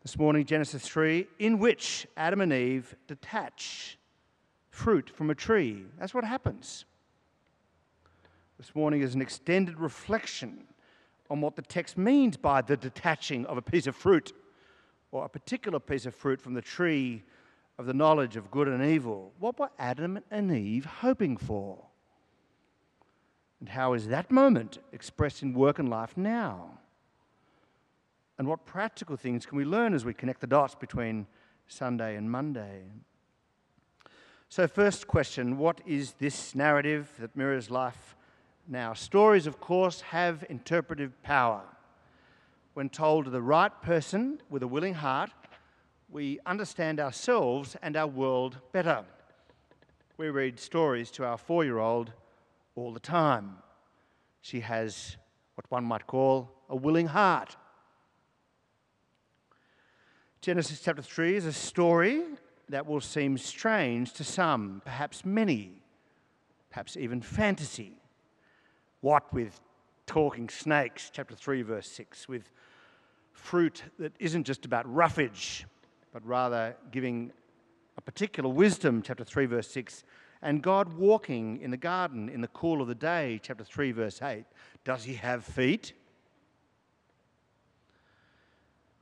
This 0.02 0.18
morning, 0.18 0.44
Genesis 0.46 0.82
3, 0.86 1.26
in 1.38 1.58
which 1.58 2.06
Adam 2.16 2.40
and 2.40 2.52
Eve 2.52 2.94
detach 3.06 3.98
fruit 4.70 5.10
from 5.10 5.28
a 5.28 5.34
tree. 5.34 5.84
That's 5.98 6.14
what 6.14 6.24
happens. 6.24 6.84
This 8.58 8.74
morning 8.74 9.02
is 9.02 9.14
an 9.14 9.20
extended 9.20 9.78
reflection 9.78 10.64
on 11.30 11.40
what 11.40 11.56
the 11.56 11.62
text 11.62 11.98
means 11.98 12.36
by 12.36 12.62
the 12.62 12.76
detaching 12.76 13.44
of 13.46 13.58
a 13.58 13.62
piece 13.62 13.86
of 13.86 13.94
fruit 13.94 14.32
or 15.10 15.24
a 15.24 15.28
particular 15.28 15.78
piece 15.78 16.06
of 16.06 16.14
fruit 16.14 16.40
from 16.40 16.54
the 16.54 16.62
tree 16.62 17.22
of 17.78 17.86
the 17.86 17.94
knowledge 17.94 18.36
of 18.36 18.50
good 18.50 18.68
and 18.68 18.84
evil. 18.84 19.32
What 19.38 19.58
were 19.58 19.70
Adam 19.78 20.20
and 20.30 20.50
Eve 20.50 20.84
hoping 20.84 21.36
for? 21.36 21.87
And 23.60 23.68
how 23.68 23.94
is 23.94 24.08
that 24.08 24.30
moment 24.30 24.78
expressed 24.92 25.42
in 25.42 25.52
work 25.52 25.78
and 25.78 25.88
life 25.88 26.16
now? 26.16 26.78
And 28.38 28.46
what 28.46 28.66
practical 28.66 29.16
things 29.16 29.46
can 29.46 29.58
we 29.58 29.64
learn 29.64 29.94
as 29.94 30.04
we 30.04 30.14
connect 30.14 30.40
the 30.40 30.46
dots 30.46 30.74
between 30.74 31.26
Sunday 31.66 32.14
and 32.16 32.30
Monday? 32.30 32.82
So, 34.48 34.66
first 34.68 35.08
question 35.08 35.58
what 35.58 35.80
is 35.86 36.12
this 36.12 36.54
narrative 36.54 37.10
that 37.18 37.36
mirrors 37.36 37.70
life 37.70 38.16
now? 38.66 38.94
Stories, 38.94 39.46
of 39.46 39.60
course, 39.60 40.00
have 40.02 40.44
interpretive 40.48 41.20
power. 41.22 41.62
When 42.74 42.88
told 42.88 43.24
to 43.24 43.30
the 43.30 43.42
right 43.42 43.72
person 43.82 44.40
with 44.48 44.62
a 44.62 44.68
willing 44.68 44.94
heart, 44.94 45.30
we 46.08 46.38
understand 46.46 47.00
ourselves 47.00 47.76
and 47.82 47.96
our 47.96 48.06
world 48.06 48.58
better. 48.72 49.04
We 50.16 50.30
read 50.30 50.58
stories 50.58 51.10
to 51.12 51.24
our 51.24 51.36
four 51.36 51.64
year 51.64 51.78
old 51.78 52.12
all 52.78 52.92
the 52.92 53.00
time. 53.00 53.56
She 54.40 54.60
has 54.60 55.16
what 55.54 55.70
one 55.70 55.84
might 55.84 56.06
call 56.06 56.50
a 56.68 56.76
willing 56.76 57.08
heart. 57.08 57.56
Genesis 60.40 60.80
chapter 60.80 61.02
3 61.02 61.34
is 61.34 61.46
a 61.46 61.52
story 61.52 62.22
that 62.68 62.86
will 62.86 63.00
seem 63.00 63.36
strange 63.36 64.12
to 64.12 64.24
some, 64.24 64.82
perhaps 64.84 65.24
many, 65.24 65.72
perhaps 66.70 66.96
even 66.96 67.20
fantasy. 67.20 67.92
What 69.00 69.32
with 69.32 69.60
talking 70.06 70.48
snakes, 70.48 71.10
chapter 71.12 71.34
3, 71.34 71.62
verse 71.62 71.88
6, 71.88 72.28
with 72.28 72.52
fruit 73.32 73.82
that 73.98 74.12
isn't 74.18 74.44
just 74.44 74.64
about 74.64 74.92
roughage, 74.92 75.66
but 76.12 76.24
rather 76.26 76.76
giving 76.92 77.32
a 77.96 78.00
particular 78.00 78.48
wisdom, 78.48 79.02
chapter 79.02 79.24
3, 79.24 79.46
verse 79.46 79.68
6, 79.68 80.04
and 80.42 80.62
God 80.62 80.94
walking 80.94 81.60
in 81.60 81.70
the 81.70 81.76
garden 81.76 82.28
in 82.28 82.40
the 82.40 82.48
cool 82.48 82.80
of 82.80 82.88
the 82.88 82.94
day, 82.94 83.40
chapter 83.42 83.64
3, 83.64 83.92
verse 83.92 84.22
8. 84.22 84.44
Does 84.84 85.04
he 85.04 85.14
have 85.14 85.44
feet? 85.44 85.92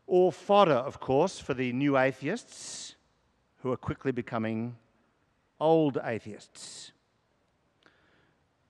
Or 0.07 0.33
fodder, 0.33 0.73
of 0.73 1.01
course, 1.01 1.39
for 1.39 1.53
the 1.53 1.73
new 1.73 1.99
atheists 1.99 2.95
who 3.59 3.73
are 3.73 3.77
quickly 3.77 4.13
becoming 4.13 4.77
old 5.61 5.99
atheists. 6.05 6.93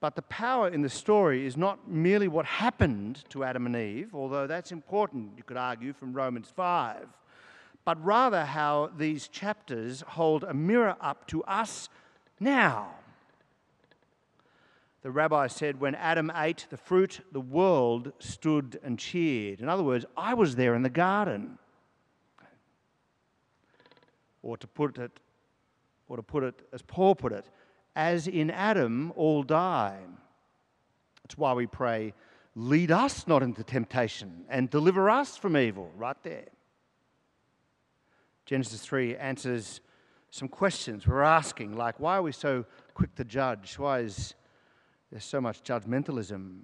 But 0.00 0.14
the 0.14 0.22
power 0.22 0.68
in 0.68 0.82
the 0.82 0.88
story 0.88 1.46
is 1.46 1.56
not 1.56 1.88
merely 1.88 2.28
what 2.28 2.46
happened 2.46 3.24
to 3.30 3.44
Adam 3.44 3.66
and 3.66 3.76
Eve, 3.76 4.14
although 4.14 4.46
that's 4.46 4.72
important, 4.72 5.32
you 5.36 5.42
could 5.42 5.56
argue, 5.56 5.92
from 5.92 6.12
Romans 6.12 6.52
5, 6.54 7.06
but 7.84 8.04
rather 8.04 8.44
how 8.44 8.90
these 8.96 9.28
chapters 9.28 10.02
hold 10.06 10.44
a 10.44 10.54
mirror 10.54 10.96
up 11.00 11.26
to 11.28 11.42
us 11.44 11.88
now. 12.40 12.88
The 15.02 15.10
rabbi 15.10 15.46
said, 15.46 15.80
When 15.80 15.94
Adam 15.94 16.32
ate 16.34 16.66
the 16.68 16.76
fruit, 16.76 17.20
the 17.30 17.40
world 17.40 18.12
stood 18.18 18.80
and 18.82 18.98
cheered. 18.98 19.60
In 19.60 19.68
other 19.68 19.84
words, 19.84 20.04
I 20.16 20.34
was 20.34 20.56
there 20.56 20.74
in 20.74 20.82
the 20.82 20.90
garden. 20.90 21.58
Or 24.42 24.56
to 24.56 24.66
put 24.66 24.98
it, 24.98 25.12
or 26.08 26.16
to 26.16 26.22
put 26.22 26.42
it 26.42 26.66
as 26.72 26.82
Paul 26.82 27.14
put 27.14 27.32
it, 27.32 27.48
as 27.94 28.26
in 28.26 28.50
Adam 28.50 29.12
all 29.14 29.42
die. 29.42 29.98
That's 31.22 31.38
why 31.38 31.52
we 31.54 31.66
pray, 31.66 32.12
lead 32.54 32.90
us 32.90 33.26
not 33.26 33.42
into 33.42 33.62
temptation 33.62 34.44
and 34.48 34.70
deliver 34.70 35.08
us 35.08 35.36
from 35.36 35.56
evil, 35.56 35.90
right 35.96 36.20
there. 36.22 36.48
Genesis 38.44 38.80
3 38.80 39.16
answers 39.16 39.80
some 40.36 40.48
questions 40.48 41.06
we're 41.06 41.22
asking, 41.22 41.76
like 41.76 41.98
why 41.98 42.18
are 42.18 42.22
we 42.22 42.30
so 42.30 42.64
quick 42.92 43.14
to 43.14 43.24
judge? 43.24 43.78
Why 43.78 44.00
is 44.00 44.34
there 45.10 45.20
so 45.20 45.40
much 45.40 45.62
judgmentalism? 45.62 46.58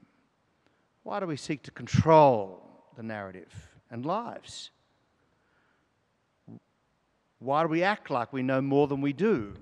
Why 1.05 1.21
do 1.21 1.26
we 1.26 1.37
seek 1.37 1.62
to 1.62 1.71
control 1.71 2.62
the 2.97 3.02
narrative 3.02 3.52
and 3.91 4.05
lives? 4.05 4.71
Why 7.38 7.62
do 7.62 7.69
we 7.69 7.83
act 7.83 8.11
like 8.11 8.31
we 8.31 8.43
know 8.43 8.61
more 8.61 8.87
than 8.87 9.00
we 9.00 9.14
do? 9.14 9.55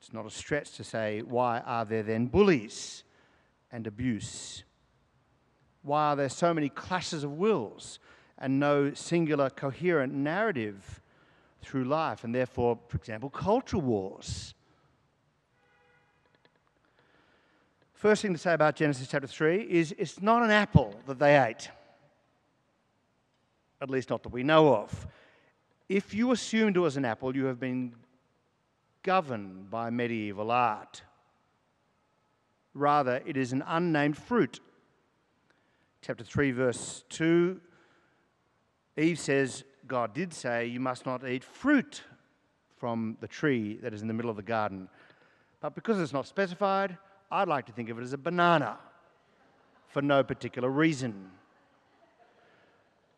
It's 0.00 0.12
not 0.12 0.26
a 0.26 0.30
stretch 0.30 0.72
to 0.72 0.84
say, 0.84 1.22
why 1.22 1.60
are 1.60 1.84
there 1.84 2.02
then 2.02 2.26
bullies 2.26 3.04
and 3.70 3.86
abuse? 3.86 4.64
Why 5.82 6.08
are 6.08 6.16
there 6.16 6.28
so 6.28 6.52
many 6.52 6.68
clashes 6.68 7.22
of 7.22 7.30
wills 7.30 8.00
and 8.38 8.58
no 8.58 8.92
singular 8.92 9.50
coherent 9.50 10.12
narrative 10.12 11.00
through 11.64 11.84
life, 11.84 12.24
and 12.24 12.34
therefore, 12.34 12.78
for 12.88 12.96
example, 12.96 13.30
culture 13.30 13.78
wars? 13.78 14.54
First 17.92 18.22
thing 18.22 18.32
to 18.34 18.38
say 18.38 18.52
about 18.52 18.76
Genesis 18.76 19.08
chapter 19.08 19.26
3 19.26 19.62
is 19.62 19.94
it's 19.96 20.20
not 20.20 20.42
an 20.42 20.50
apple 20.50 20.94
that 21.06 21.18
they 21.18 21.42
ate, 21.42 21.70
at 23.80 23.88
least 23.88 24.10
not 24.10 24.22
that 24.22 24.32
we 24.32 24.42
know 24.42 24.74
of. 24.74 25.06
If 25.88 26.12
you 26.14 26.32
assumed 26.32 26.76
it 26.76 26.80
was 26.80 26.96
an 26.96 27.04
apple, 27.04 27.34
you 27.34 27.46
have 27.46 27.58
been 27.58 27.94
governed 29.02 29.70
by 29.70 29.90
medieval 29.90 30.50
art. 30.50 31.02
Rather, 32.74 33.22
it 33.24 33.36
is 33.36 33.52
an 33.52 33.62
unnamed 33.66 34.18
fruit. 34.18 34.60
Chapter 36.02 36.24
3, 36.24 36.50
verse 36.50 37.04
2, 37.08 37.60
Eve 38.98 39.18
says, 39.18 39.64
God 39.86 40.14
did 40.14 40.32
say, 40.32 40.66
You 40.66 40.80
must 40.80 41.06
not 41.06 41.26
eat 41.26 41.44
fruit 41.44 42.02
from 42.76 43.16
the 43.20 43.28
tree 43.28 43.78
that 43.82 43.94
is 43.94 44.02
in 44.02 44.08
the 44.08 44.14
middle 44.14 44.30
of 44.30 44.36
the 44.36 44.42
garden. 44.42 44.88
But 45.60 45.74
because 45.74 46.00
it's 46.00 46.12
not 46.12 46.26
specified, 46.26 46.98
I'd 47.30 47.48
like 47.48 47.66
to 47.66 47.72
think 47.72 47.88
of 47.88 47.98
it 47.98 48.02
as 48.02 48.12
a 48.12 48.18
banana 48.18 48.78
for 49.88 50.02
no 50.02 50.22
particular 50.22 50.68
reason. 50.68 51.30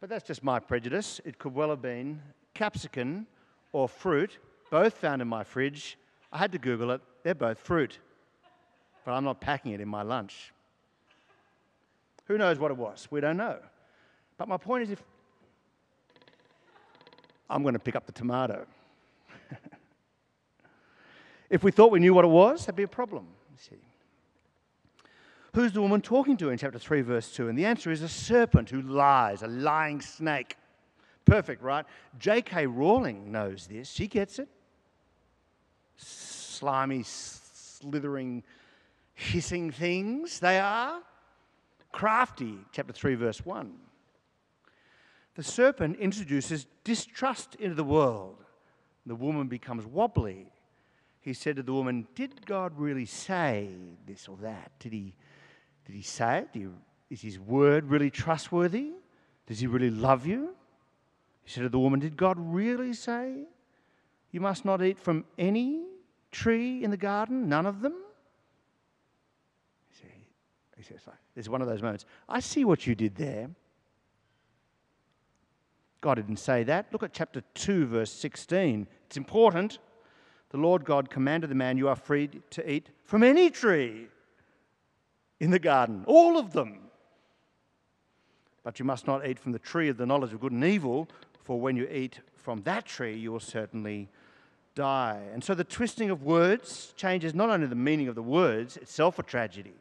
But 0.00 0.10
that's 0.10 0.26
just 0.26 0.44
my 0.44 0.58
prejudice. 0.58 1.20
It 1.24 1.38
could 1.38 1.54
well 1.54 1.70
have 1.70 1.82
been 1.82 2.22
capsicum 2.54 3.26
or 3.72 3.88
fruit 3.88 4.38
both 4.70 4.94
found 4.94 5.22
in 5.22 5.28
my 5.28 5.44
fridge. 5.44 5.98
I 6.32 6.38
had 6.38 6.52
to 6.52 6.58
Google 6.58 6.90
it. 6.90 7.00
They're 7.22 7.34
both 7.34 7.58
fruit. 7.58 7.98
But 9.04 9.12
I'm 9.12 9.24
not 9.24 9.40
packing 9.40 9.72
it 9.72 9.80
in 9.80 9.88
my 9.88 10.02
lunch. 10.02 10.52
Who 12.26 12.36
knows 12.38 12.58
what 12.58 12.70
it 12.70 12.76
was? 12.76 13.08
We 13.10 13.20
don't 13.20 13.36
know. 13.36 13.58
But 14.36 14.48
my 14.48 14.56
point 14.56 14.82
is 14.82 14.90
if 14.90 15.02
I'm 17.48 17.62
going 17.62 17.74
to 17.74 17.80
pick 17.80 17.96
up 17.96 18.06
the 18.06 18.12
tomato. 18.12 18.66
if 21.50 21.62
we 21.62 21.70
thought 21.70 21.90
we 21.90 22.00
knew 22.00 22.14
what 22.14 22.24
it 22.24 22.28
was, 22.28 22.60
that'd 22.60 22.76
be 22.76 22.82
a 22.82 22.88
problem. 22.88 23.26
see. 23.56 23.76
Who's 25.54 25.72
the 25.72 25.80
woman 25.80 26.02
talking 26.02 26.36
to 26.38 26.50
in 26.50 26.58
chapter 26.58 26.78
3, 26.78 27.00
verse 27.02 27.32
2? 27.32 27.48
And 27.48 27.58
the 27.58 27.64
answer 27.64 27.90
is 27.90 28.02
a 28.02 28.08
serpent 28.08 28.68
who 28.68 28.82
lies, 28.82 29.42
a 29.42 29.46
lying 29.46 30.00
snake. 30.00 30.56
Perfect, 31.24 31.62
right? 31.62 31.86
J.K. 32.18 32.66
Rowling 32.66 33.32
knows 33.32 33.66
this. 33.66 33.90
She 33.90 34.06
gets 34.06 34.38
it 34.38 34.48
slimy, 35.96 37.02
slithering, 37.04 38.42
hissing 39.14 39.70
things 39.70 40.40
they 40.40 40.58
are. 40.58 41.00
Crafty, 41.92 42.58
chapter 42.72 42.92
3, 42.92 43.14
verse 43.14 43.44
1. 43.44 43.72
The 45.36 45.42
serpent 45.42 45.98
introduces 45.98 46.66
distrust 46.82 47.54
into 47.56 47.74
the 47.74 47.84
world. 47.84 48.42
The 49.04 49.14
woman 49.14 49.48
becomes 49.48 49.86
wobbly. 49.86 50.50
He 51.20 51.34
said 51.34 51.56
to 51.56 51.62
the 51.62 51.72
woman, 51.72 52.06
Did 52.14 52.44
God 52.46 52.72
really 52.76 53.04
say 53.04 53.68
this 54.06 54.28
or 54.28 54.36
that? 54.38 54.72
Did 54.78 54.92
he, 54.92 55.14
did 55.86 55.94
he 55.94 56.02
say 56.02 56.46
it? 56.52 56.70
is 57.10 57.20
his 57.20 57.38
word 57.38 57.88
really 57.88 58.10
trustworthy? 58.10 58.92
Does 59.46 59.60
he 59.60 59.66
really 59.66 59.90
love 59.90 60.26
you? 60.26 60.54
He 61.44 61.50
said 61.50 61.62
to 61.62 61.68
the 61.68 61.78
woman, 61.78 62.00
Did 62.00 62.16
God 62.16 62.36
really 62.38 62.94
say 62.94 63.44
you 64.32 64.40
must 64.40 64.64
not 64.64 64.82
eat 64.82 64.98
from 64.98 65.24
any 65.38 65.84
tree 66.32 66.82
in 66.82 66.90
the 66.90 66.96
garden? 66.96 67.48
None 67.48 67.66
of 67.66 67.80
them? 67.80 67.94
He 70.76 70.82
says, 70.82 71.00
like, 71.06 71.16
there's 71.34 71.48
one 71.48 71.62
of 71.62 71.68
those 71.68 71.82
moments. 71.82 72.04
I 72.28 72.40
see 72.40 72.64
what 72.64 72.86
you 72.86 72.94
did 72.94 73.16
there. 73.16 73.48
God 76.00 76.14
didn't 76.14 76.36
say 76.36 76.62
that. 76.64 76.86
Look 76.92 77.02
at 77.02 77.12
chapter 77.12 77.42
2, 77.54 77.86
verse 77.86 78.12
16. 78.12 78.86
It's 79.06 79.16
important. 79.16 79.78
The 80.50 80.58
Lord 80.58 80.84
God 80.84 81.10
commanded 81.10 81.50
the 81.50 81.54
man, 81.54 81.76
You 81.76 81.88
are 81.88 81.96
free 81.96 82.28
to 82.50 82.70
eat 82.70 82.90
from 83.04 83.22
any 83.22 83.50
tree 83.50 84.08
in 85.40 85.50
the 85.50 85.58
garden, 85.58 86.04
all 86.06 86.38
of 86.38 86.52
them. 86.52 86.78
But 88.62 88.78
you 88.78 88.84
must 88.84 89.06
not 89.06 89.26
eat 89.26 89.38
from 89.38 89.52
the 89.52 89.58
tree 89.58 89.88
of 89.88 89.96
the 89.96 90.06
knowledge 90.06 90.32
of 90.32 90.40
good 90.40 90.52
and 90.52 90.64
evil, 90.64 91.08
for 91.44 91.60
when 91.60 91.76
you 91.76 91.86
eat 91.88 92.20
from 92.34 92.62
that 92.62 92.84
tree, 92.84 93.16
you 93.16 93.32
will 93.32 93.40
certainly 93.40 94.08
die. 94.74 95.22
And 95.32 95.42
so 95.42 95.54
the 95.54 95.64
twisting 95.64 96.10
of 96.10 96.22
words 96.22 96.92
changes 96.96 97.34
not 97.34 97.50
only 97.50 97.66
the 97.66 97.74
meaning 97.74 98.08
of 98.08 98.14
the 98.14 98.22
words 98.22 98.76
itself 98.76 99.18
a 99.18 99.22
tragedy, 99.22 99.74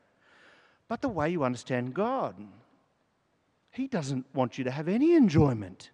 but 0.88 1.01
the 1.01 1.10
way 1.10 1.29
you 1.29 1.43
understand 1.43 1.93
God. 1.93 2.36
He 3.72 3.88
doesn't 3.88 4.25
want 4.34 4.57
you 4.57 4.63
to 4.63 4.72
have 4.72 4.88
any 4.88 5.15
enjoyment. 5.15 5.89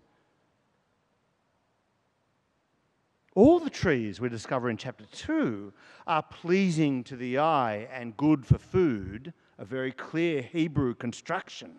All 3.33 3.59
the 3.59 3.69
trees 3.69 4.19
we 4.19 4.27
discover 4.27 4.69
in 4.69 4.75
chapter 4.75 5.05
2 5.05 5.71
are 6.05 6.21
pleasing 6.21 7.01
to 7.05 7.15
the 7.15 7.37
eye 7.37 7.87
and 7.91 8.17
good 8.17 8.45
for 8.45 8.57
food, 8.57 9.33
a 9.57 9.63
very 9.63 9.93
clear 9.93 10.41
Hebrew 10.41 10.93
construction. 10.93 11.71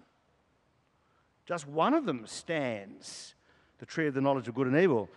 Just 1.45 1.69
one 1.69 1.93
of 1.93 2.07
them 2.07 2.27
stands, 2.27 3.35
the 3.79 3.85
tree 3.85 4.07
of 4.07 4.15
the 4.15 4.23
knowledge 4.23 4.49
of 4.49 4.55
good 4.55 4.67
and 4.67 4.77
evil, 4.77 5.11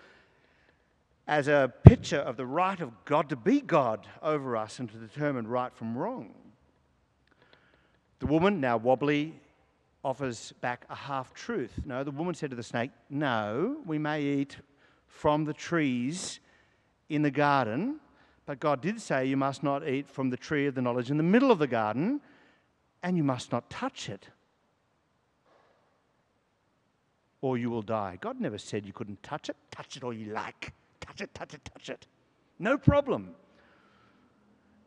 as 1.26 1.48
a 1.48 1.72
picture 1.86 2.18
of 2.18 2.36
the 2.36 2.46
right 2.46 2.82
of 2.82 2.92
God 3.06 3.30
to 3.30 3.38
be 3.38 3.62
God 3.62 4.06
over 4.22 4.58
us 4.58 4.80
and 4.80 4.92
to 4.92 4.98
determine 4.98 5.48
right 5.48 5.74
from 5.74 5.98
wrong. 5.98 6.34
The 8.20 8.28
woman, 8.28 8.60
now 8.60 8.76
wobbly, 8.76 9.40
offers 10.04 10.54
back 10.60 10.86
a 10.90 10.96
half 10.96 11.34
truth. 11.34 11.72
No, 11.86 12.04
the 12.04 12.12
woman 12.12 12.36
said 12.36 12.50
to 12.50 12.56
the 12.58 12.64
snake, 12.64 12.92
No, 13.10 13.78
we 13.86 13.98
may 13.98 14.22
eat 14.22 14.58
from 15.16 15.46
the 15.46 15.54
trees 15.54 16.42
in 17.08 17.22
the 17.22 17.32
garden, 17.32 18.02
but 18.46 18.60
God 18.60 18.82
did 18.82 19.00
say 19.00 19.26
you 19.26 19.38
must 19.38 19.64
not 19.64 19.88
eat 19.88 20.10
from 20.10 20.30
the 20.30 20.36
tree 20.36 20.68
of 20.68 20.76
the 20.76 20.82
knowledge 20.82 21.10
in 21.10 21.16
the 21.16 21.24
middle 21.24 21.52
of 21.52 21.58
the 21.58 21.68
garden, 21.68 22.20
and 23.02 23.16
you 23.16 23.24
must 23.24 23.52
not 23.52 23.70
touch 23.70 24.10
it, 24.10 24.28
or 27.42 27.58
you 27.58 27.70
will 27.70 27.82
die. 27.82 28.18
God 28.20 28.42
never 28.42 28.58
said 28.58 28.86
you 28.86 28.92
couldn't 28.92 29.24
touch 29.24 29.48
it. 29.50 29.56
Touch 29.72 29.96
it 29.96 30.04
all 30.04 30.14
you 30.14 30.34
like. 30.34 30.74
Touch 31.00 31.22
it, 31.22 31.34
touch 31.34 31.54
it, 31.54 31.64
touch 31.64 31.90
it. 31.90 32.08
No 32.60 32.78
problem. 32.78 33.36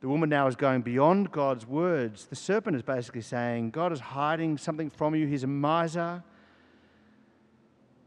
The 0.00 0.08
woman 0.08 0.28
now 0.28 0.46
is 0.46 0.56
going 0.56 0.82
beyond 0.82 1.32
God's 1.32 1.66
words. 1.66 2.26
The 2.26 2.36
serpent 2.36 2.76
is 2.76 2.82
basically 2.82 3.22
saying, 3.22 3.70
God 3.70 3.92
is 3.92 4.00
hiding 4.00 4.58
something 4.58 4.90
from 4.90 5.14
you. 5.14 5.26
He's 5.26 5.42
a 5.42 5.48
miser. 5.48 6.22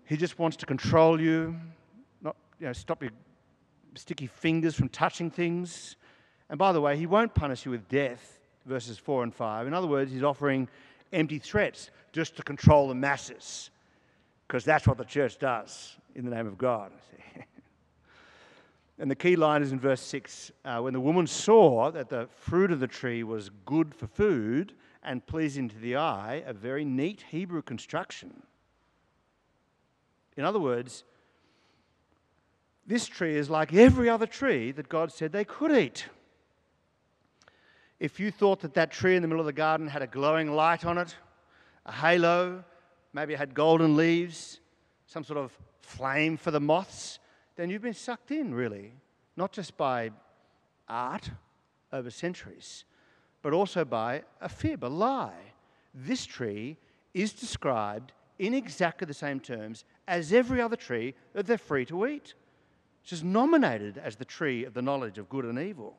He 0.06 0.18
just 0.18 0.38
wants 0.38 0.58
to 0.58 0.66
control 0.66 1.20
you 1.20 1.56
you 2.62 2.68
know, 2.68 2.74
stop 2.74 3.02
your 3.02 3.12
sticky 3.96 4.28
fingers 4.28 4.76
from 4.76 4.88
touching 4.88 5.32
things. 5.32 5.96
And 6.48 6.60
by 6.60 6.72
the 6.72 6.80
way, 6.80 6.96
he 6.96 7.08
won't 7.08 7.34
punish 7.34 7.66
you 7.66 7.72
with 7.72 7.90
death, 7.90 8.40
verses 8.68 9.00
4 9.00 9.24
and 9.24 9.34
5. 9.34 9.66
In 9.66 9.74
other 9.74 9.88
words, 9.88 10.12
he's 10.12 10.22
offering 10.22 10.70
empty 11.12 11.40
threats 11.40 11.90
just 12.14 12.38
to 12.38 12.44
control 12.44 12.88
the 12.88 12.94
masses, 12.94 13.72
because 14.48 14.64
that's 14.64 14.86
what 14.86 15.00
the 15.00 15.06
church 15.06 15.40
does 15.40 15.96
in 16.14 16.24
the 16.24 16.30
name 16.30 16.46
of 16.46 16.60
God. 16.60 16.92
and 19.00 19.10
the 19.10 19.16
key 19.16 19.36
line 19.36 19.64
is 19.64 19.72
in 19.72 19.80
verse 19.80 20.02
6 20.02 20.52
uh, 20.64 20.82
when 20.82 20.94
the 20.94 21.00
woman 21.00 21.26
saw 21.26 21.90
that 21.90 22.10
the 22.10 22.28
fruit 22.36 22.72
of 22.72 22.80
the 22.80 22.88
tree 22.88 23.24
was 23.24 23.50
good 23.66 23.96
for 23.96 24.06
food 24.06 24.74
and 25.02 25.26
pleasing 25.26 25.68
to 25.68 25.80
the 25.80 25.96
eye, 25.96 26.44
a 26.46 26.54
very 26.54 26.86
neat 26.86 27.26
Hebrew 27.32 27.64
construction. 27.64 28.44
In 30.38 30.46
other 30.46 30.60
words, 30.60 31.06
this 32.86 33.08
tree 33.08 33.36
is 33.36 33.50
like 33.50 33.74
every 33.74 34.10
other 34.10 34.28
tree 34.28 34.72
that 34.72 34.90
God 34.90 35.12
said 35.12 35.32
they 35.32 35.46
could 35.46 35.72
eat. 35.72 36.06
If 38.00 38.20
you 38.20 38.32
thought 38.32 38.62
that 38.62 38.74
that 38.74 38.92
tree 38.92 39.16
in 39.16 39.22
the 39.22 39.28
middle 39.28 39.42
of 39.42 39.46
the 39.46 39.54
garden 39.54 39.88
had 39.88 40.02
a 40.02 40.08
glowing 40.08 40.52
light 40.52 40.86
on 40.86 40.98
it, 40.98 41.16
a 41.86 41.92
halo, 41.92 42.64
maybe 43.14 43.34
it 43.34 43.38
had 43.38 43.54
golden 43.54 43.96
leaves, 43.96 44.60
some 45.06 45.24
sort 45.24 45.38
of 45.38 45.52
flame 45.82 46.38
for 46.38 46.52
the 46.52 46.60
moths, 46.60 47.20
then 47.56 47.70
you've 47.70 47.82
been 47.82 47.94
sucked 47.94 48.32
in, 48.32 48.54
really, 48.54 48.94
not 49.38 49.52
just 49.52 49.78
by 49.78 50.10
art 50.88 51.30
over 51.94 52.10
centuries, 52.10 52.86
but 53.42 53.54
also 53.54 53.86
by 53.86 54.24
a 54.40 54.50
fib, 54.50 54.84
a 54.84 54.88
lie. 54.88 55.54
This 55.94 56.26
tree 56.26 56.78
is 57.14 57.34
described 57.34 58.14
in 58.40 58.54
exactly 58.54 59.06
the 59.06 59.14
same 59.14 59.40
terms 59.40 59.84
as 60.08 60.34
every 60.34 60.62
other 60.62 60.76
tree 60.76 61.14
that 61.34 61.46
they're 61.46 61.58
free 61.58 61.86
to 61.86 62.08
eat. 62.08 62.34
Just 63.04 63.24
nominated 63.24 63.98
as 63.98 64.16
the 64.16 64.26
tree 64.26 64.64
of 64.66 64.74
the 64.74 64.82
knowledge 64.82 65.18
of 65.18 65.30
good 65.30 65.46
and 65.46 65.60
evil. 65.60 65.98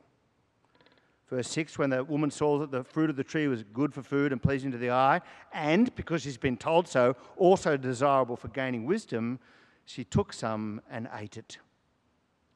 Verse 1.28 1.48
6 1.48 1.78
When 1.78 1.90
the 1.90 2.04
woman 2.04 2.30
saw 2.30 2.58
that 2.58 2.70
the 2.70 2.84
fruit 2.84 3.10
of 3.10 3.16
the 3.16 3.24
tree 3.24 3.48
was 3.48 3.62
good 3.62 3.94
for 3.94 4.02
food 4.02 4.32
and 4.32 4.42
pleasing 4.42 4.70
to 4.70 4.78
the 4.78 4.90
eye, 4.90 5.20
and 5.52 5.94
because 5.94 6.22
she's 6.22 6.36
been 6.36 6.56
told 6.56 6.86
so, 6.86 7.16
also 7.36 7.76
desirable 7.76 8.36
for 8.36 8.48
gaining 8.48 8.84
wisdom, 8.84 9.38
she 9.84 10.04
took 10.04 10.32
some 10.32 10.80
and 10.90 11.08
ate 11.14 11.36
it. 11.36 11.58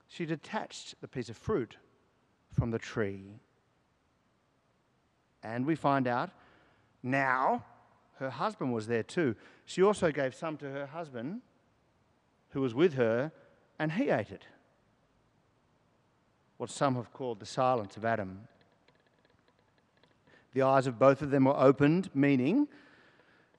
She 0.09 0.27
detached 0.27 0.95
the 1.01 1.09
piece 1.09 1.29
of 1.29 1.37
fruit 1.37 1.77
from 2.53 2.71
the 2.71 2.79
tree. 2.79 3.41
And 5.43 5.67
we 5.67 5.75
find 5.75 6.07
out 6.07 6.31
now 7.03 7.65
her 8.19 8.31
husband 8.31 8.73
was 8.73 8.87
there 8.87 9.03
too. 9.03 9.37
She 9.65 9.83
also 9.83 10.11
gave 10.11 10.35
some 10.35 10.57
to 10.59 10.71
her 10.71 10.87
husband 10.87 11.43
who 12.51 12.61
was 12.61 12.75
with 12.75 12.95
her 12.95 13.33
and 13.79 13.93
he 13.93 14.11
ate 14.11 14.31
it. 14.31 14.45
What 16.57 16.71
some 16.71 16.95
have 16.97 17.13
called 17.13 17.41
the 17.41 17.47
silence 17.47 17.97
of 17.97 18.05
Adam. 18.05 18.49
The 20.55 20.63
eyes 20.63 20.87
of 20.87 20.99
both 20.99 21.21
of 21.21 21.31
them 21.31 21.45
were 21.45 21.57
opened, 21.57 22.09
meaning 22.15 22.67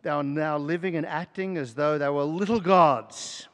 they 0.02 0.12
were 0.12 0.24
now 0.24 0.58
living 0.58 0.96
and 0.96 1.06
acting 1.06 1.58
as 1.58 1.76
though 1.76 1.98
they 1.98 2.10
were 2.10 2.24
little 2.24 2.60
gods. 2.60 3.48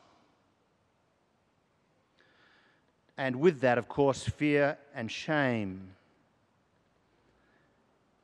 And 3.17 3.35
with 3.37 3.59
that, 3.61 3.77
of 3.77 3.87
course, 3.87 4.23
fear 4.23 4.77
and 4.95 5.11
shame. 5.11 5.89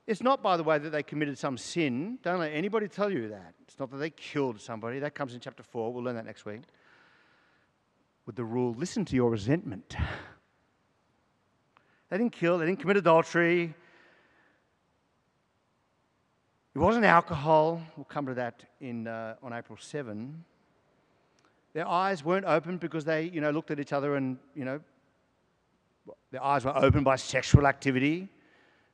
It's 0.08 0.24
not, 0.24 0.42
by 0.42 0.58
the 0.58 0.64
way, 0.64 0.80
that 0.80 0.90
they 0.90 1.04
committed 1.04 1.38
some 1.38 1.58
sin. 1.58 2.18
Don't 2.24 2.40
let 2.40 2.52
anybody 2.54 2.88
tell 2.88 3.12
you 3.12 3.30
that. 3.30 3.54
It's 3.68 3.78
not 3.78 3.92
that 3.92 3.98
they 3.98 4.10
killed 4.10 4.60
somebody. 4.60 5.00
That 5.00 5.14
comes 5.14 5.36
in 5.36 5.40
chapter 5.40 5.62
4. 5.62 5.94
We'll 5.94 6.04
learn 6.04 6.16
that 6.16 6.26
next 6.26 6.46
week 6.46 6.62
with 8.30 8.36
the 8.36 8.46
rule 8.46 8.76
listen 8.78 9.04
to 9.04 9.16
your 9.16 9.32
resentment. 9.32 9.96
They 12.12 12.18
didn't 12.20 12.34
kill, 12.34 12.60
they 12.60 12.68
didn't 12.68 12.80
commit 12.80 12.98
adultery. 12.98 13.74
It 16.76 16.78
wasn't 16.78 17.06
alcohol. 17.06 17.82
We'll 17.98 18.04
come 18.04 18.28
to 18.28 18.36
that 18.36 18.66
in, 18.80 19.08
uh, 19.08 19.34
on 19.42 19.52
April 19.52 19.80
7. 19.82 20.44
Their 21.74 21.88
eyes 21.88 22.24
weren't 22.24 22.46
open 22.46 22.78
because 22.78 23.04
they, 23.04 23.24
you 23.24 23.42
know, 23.42 23.50
looked 23.50 23.72
at 23.72 23.80
each 23.80 23.94
other 23.94 24.16
and, 24.16 24.38
you 24.54 24.64
know, 24.64 24.80
their 26.32 26.44
eyes 26.44 26.66
were 26.66 26.78
opened 26.78 27.06
by 27.06 27.16
sexual 27.16 27.66
activity. 27.66 28.30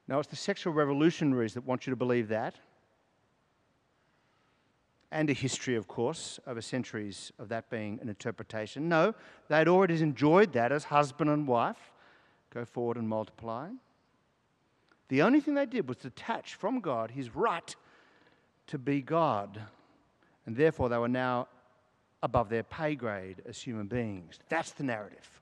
No, 0.07 0.19
it's 0.19 0.29
the 0.29 0.37
sexual 0.37 0.71
revolutionaries 0.71 1.53
that 1.55 1.65
want 1.65 1.85
you 1.85 1.91
to 1.91 1.97
believe 1.97 2.29
that 2.29 2.55
and 5.11 5.29
a 5.29 5.33
history, 5.33 5.75
of 5.75 5.87
course, 5.87 6.39
over 6.47 6.61
centuries 6.61 7.31
of 7.39 7.49
that 7.49 7.69
being 7.69 7.99
an 8.01 8.09
interpretation. 8.09 8.89
No, 8.89 9.13
they'd 9.47 9.67
already 9.67 10.01
enjoyed 10.01 10.53
that 10.53 10.71
as 10.71 10.85
husband 10.85 11.29
and 11.29 11.47
wife. 11.47 11.91
Go 12.53 12.65
forward 12.65 12.97
and 12.97 13.07
multiply. 13.07 13.69
The 15.07 15.21
only 15.21 15.39
thing 15.39 15.53
they 15.53 15.65
did 15.65 15.87
was 15.87 15.97
detach 15.97 16.55
from 16.55 16.79
God 16.79 17.11
his 17.11 17.35
right 17.35 17.75
to 18.67 18.77
be 18.77 19.01
God. 19.01 19.61
And 20.45 20.55
therefore, 20.55 20.89
they 20.89 20.97
were 20.97 21.07
now 21.07 21.47
above 22.23 22.49
their 22.49 22.63
pay 22.63 22.95
grade 22.95 23.41
as 23.47 23.61
human 23.61 23.87
beings. 23.87 24.39
That's 24.49 24.71
the 24.71 24.83
narrative. 24.83 25.39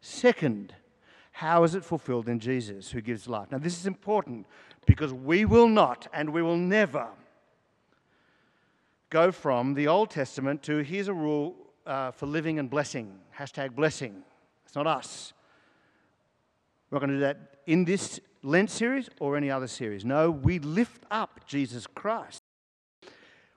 Second, 0.00 0.72
how 1.32 1.64
is 1.64 1.74
it 1.74 1.84
fulfilled 1.84 2.28
in 2.28 2.38
Jesus 2.38 2.90
who 2.90 3.00
gives 3.00 3.28
life? 3.28 3.50
Now, 3.50 3.58
this 3.58 3.78
is 3.78 3.86
important 3.86 4.46
because 4.86 5.12
we 5.12 5.44
will 5.44 5.68
not 5.68 6.06
and 6.12 6.30
we 6.30 6.42
will 6.42 6.56
never 6.56 7.08
go 9.16 9.32
from 9.32 9.72
the 9.72 9.88
Old 9.88 10.10
Testament 10.10 10.62
to 10.62 10.80
here's 10.80 11.08
a 11.08 11.14
rule 11.14 11.56
uh, 11.86 12.10
for 12.10 12.26
living 12.26 12.58
and 12.58 12.68
blessing. 12.68 13.18
Hashtag 13.34 13.74
blessing. 13.74 14.22
It's 14.66 14.74
not 14.74 14.86
us. 14.86 15.32
We're 16.90 16.96
not 16.96 17.06
going 17.06 17.12
to 17.12 17.16
do 17.16 17.20
that 17.20 17.56
in 17.66 17.86
this 17.86 18.20
Lent 18.42 18.70
series 18.70 19.08
or 19.18 19.34
any 19.38 19.50
other 19.50 19.68
series. 19.68 20.04
No, 20.04 20.30
we 20.30 20.58
lift 20.58 21.04
up 21.10 21.40
Jesus 21.46 21.86
Christ. 21.86 22.42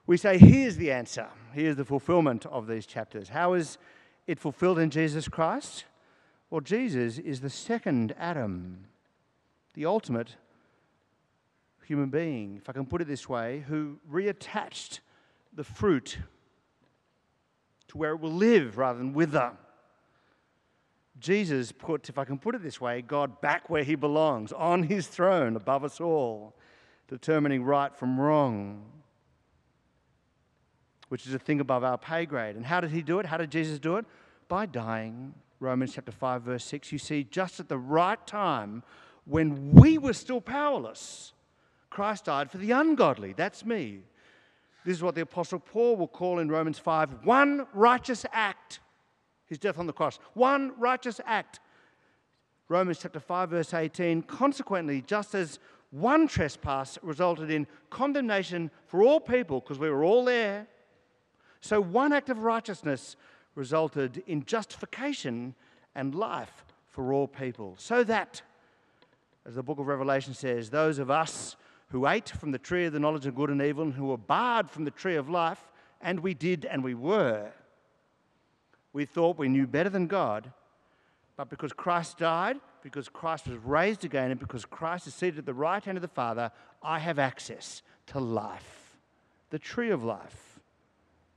We 0.06 0.16
say, 0.16 0.38
here's 0.38 0.78
the 0.78 0.92
answer. 0.92 1.28
Here's 1.52 1.76
the 1.76 1.84
fulfillment 1.84 2.46
of 2.46 2.66
these 2.66 2.86
chapters. 2.86 3.28
How 3.28 3.52
is 3.52 3.76
it 4.26 4.38
fulfilled 4.38 4.78
in 4.78 4.88
Jesus 4.88 5.28
Christ? 5.28 5.84
Well, 6.48 6.62
Jesus 6.62 7.18
is 7.18 7.42
the 7.42 7.50
second 7.50 8.14
Adam, 8.18 8.86
the 9.74 9.84
ultimate 9.84 10.36
human 11.84 12.08
being, 12.08 12.56
if 12.56 12.70
I 12.70 12.72
can 12.72 12.86
put 12.86 13.02
it 13.02 13.08
this 13.08 13.28
way, 13.28 13.62
who 13.68 13.98
reattached 14.10 15.00
the 15.52 15.64
fruit 15.64 16.18
to 17.88 17.98
where 17.98 18.12
it 18.12 18.20
will 18.20 18.32
live 18.32 18.78
rather 18.78 18.98
than 18.98 19.12
wither. 19.12 19.52
Jesus 21.18 21.72
put, 21.72 22.08
if 22.08 22.18
I 22.18 22.24
can 22.24 22.38
put 22.38 22.54
it 22.54 22.62
this 22.62 22.80
way, 22.80 23.02
God 23.02 23.40
back 23.40 23.68
where 23.68 23.82
he 23.82 23.94
belongs, 23.94 24.52
on 24.52 24.84
his 24.84 25.06
throne 25.06 25.56
above 25.56 25.84
us 25.84 26.00
all, 26.00 26.54
determining 27.08 27.62
right 27.62 27.94
from 27.94 28.18
wrong, 28.18 28.84
which 31.08 31.26
is 31.26 31.34
a 31.34 31.38
thing 31.38 31.60
above 31.60 31.84
our 31.84 31.98
pay 31.98 32.24
grade. 32.24 32.56
And 32.56 32.64
how 32.64 32.80
did 32.80 32.90
he 32.90 33.02
do 33.02 33.18
it? 33.18 33.26
How 33.26 33.36
did 33.36 33.50
Jesus 33.50 33.78
do 33.78 33.96
it? 33.96 34.06
By 34.48 34.66
dying. 34.66 35.34
Romans 35.58 35.92
chapter 35.94 36.12
5, 36.12 36.42
verse 36.42 36.64
6. 36.64 36.92
You 36.92 36.98
see, 36.98 37.24
just 37.24 37.60
at 37.60 37.68
the 37.68 37.76
right 37.76 38.24
time, 38.26 38.82
when 39.26 39.72
we 39.72 39.98
were 39.98 40.14
still 40.14 40.40
powerless, 40.40 41.32
Christ 41.90 42.26
died 42.26 42.50
for 42.50 42.58
the 42.58 42.70
ungodly. 42.70 43.34
That's 43.34 43.64
me. 43.64 44.04
This 44.84 44.96
is 44.96 45.02
what 45.02 45.14
the 45.14 45.20
Apostle 45.22 45.58
Paul 45.58 45.96
will 45.96 46.08
call 46.08 46.38
in 46.38 46.48
Romans 46.48 46.78
5 46.78 47.24
one 47.24 47.66
righteous 47.74 48.24
act 48.32 48.80
his 49.50 49.58
death 49.58 49.78
on 49.78 49.86
the 49.86 49.92
cross. 49.92 50.18
One 50.34 50.72
righteous 50.78 51.20
act. 51.26 51.58
Romans 52.68 53.00
chapter 53.02 53.18
5, 53.18 53.50
verse 53.50 53.74
18. 53.74 54.22
Consequently, 54.22 55.02
just 55.02 55.34
as 55.34 55.58
one 55.90 56.28
trespass 56.28 56.98
resulted 57.02 57.50
in 57.50 57.66
condemnation 57.90 58.70
for 58.86 59.02
all 59.02 59.18
people, 59.18 59.58
because 59.58 59.80
we 59.80 59.90
were 59.90 60.04
all 60.04 60.24
there, 60.24 60.68
so 61.60 61.80
one 61.80 62.12
act 62.12 62.30
of 62.30 62.44
righteousness 62.44 63.16
resulted 63.56 64.22
in 64.28 64.44
justification 64.44 65.56
and 65.96 66.14
life 66.14 66.64
for 66.88 67.12
all 67.12 67.26
people. 67.26 67.74
So 67.76 68.04
that, 68.04 68.40
as 69.44 69.56
the 69.56 69.64
book 69.64 69.80
of 69.80 69.88
Revelation 69.88 70.32
says, 70.32 70.70
those 70.70 71.00
of 71.00 71.10
us 71.10 71.56
who 71.90 72.06
ate 72.06 72.28
from 72.28 72.52
the 72.52 72.58
tree 72.58 72.86
of 72.86 72.92
the 72.92 73.00
knowledge 73.00 73.26
of 73.26 73.34
good 73.34 73.50
and 73.50 73.60
evil 73.60 73.84
and 73.84 73.94
who 73.94 74.06
were 74.06 74.16
barred 74.16 74.70
from 74.70 74.84
the 74.84 74.90
tree 74.90 75.16
of 75.16 75.28
life, 75.28 75.70
and 76.00 76.20
we 76.20 76.34
did 76.34 76.64
and 76.64 76.82
we 76.82 76.94
were, 76.94 77.50
we 78.92 79.04
thought 79.04 79.38
we 79.38 79.48
knew 79.48 79.66
better 79.66 79.90
than 79.90 80.06
God, 80.06 80.52
but 81.36 81.48
because 81.48 81.72
Christ 81.72 82.18
died, 82.18 82.58
because 82.82 83.08
Christ 83.08 83.46
was 83.48 83.58
raised 83.58 84.04
again, 84.04 84.30
and 84.30 84.40
because 84.40 84.64
Christ 84.64 85.06
is 85.06 85.14
seated 85.14 85.38
at 85.40 85.46
the 85.46 85.54
right 85.54 85.84
hand 85.84 85.98
of 85.98 86.02
the 86.02 86.08
Father, 86.08 86.50
I 86.82 86.98
have 86.98 87.18
access 87.18 87.82
to 88.06 88.20
life, 88.20 88.96
the 89.50 89.58
tree 89.58 89.90
of 89.90 90.02
life. 90.02 90.60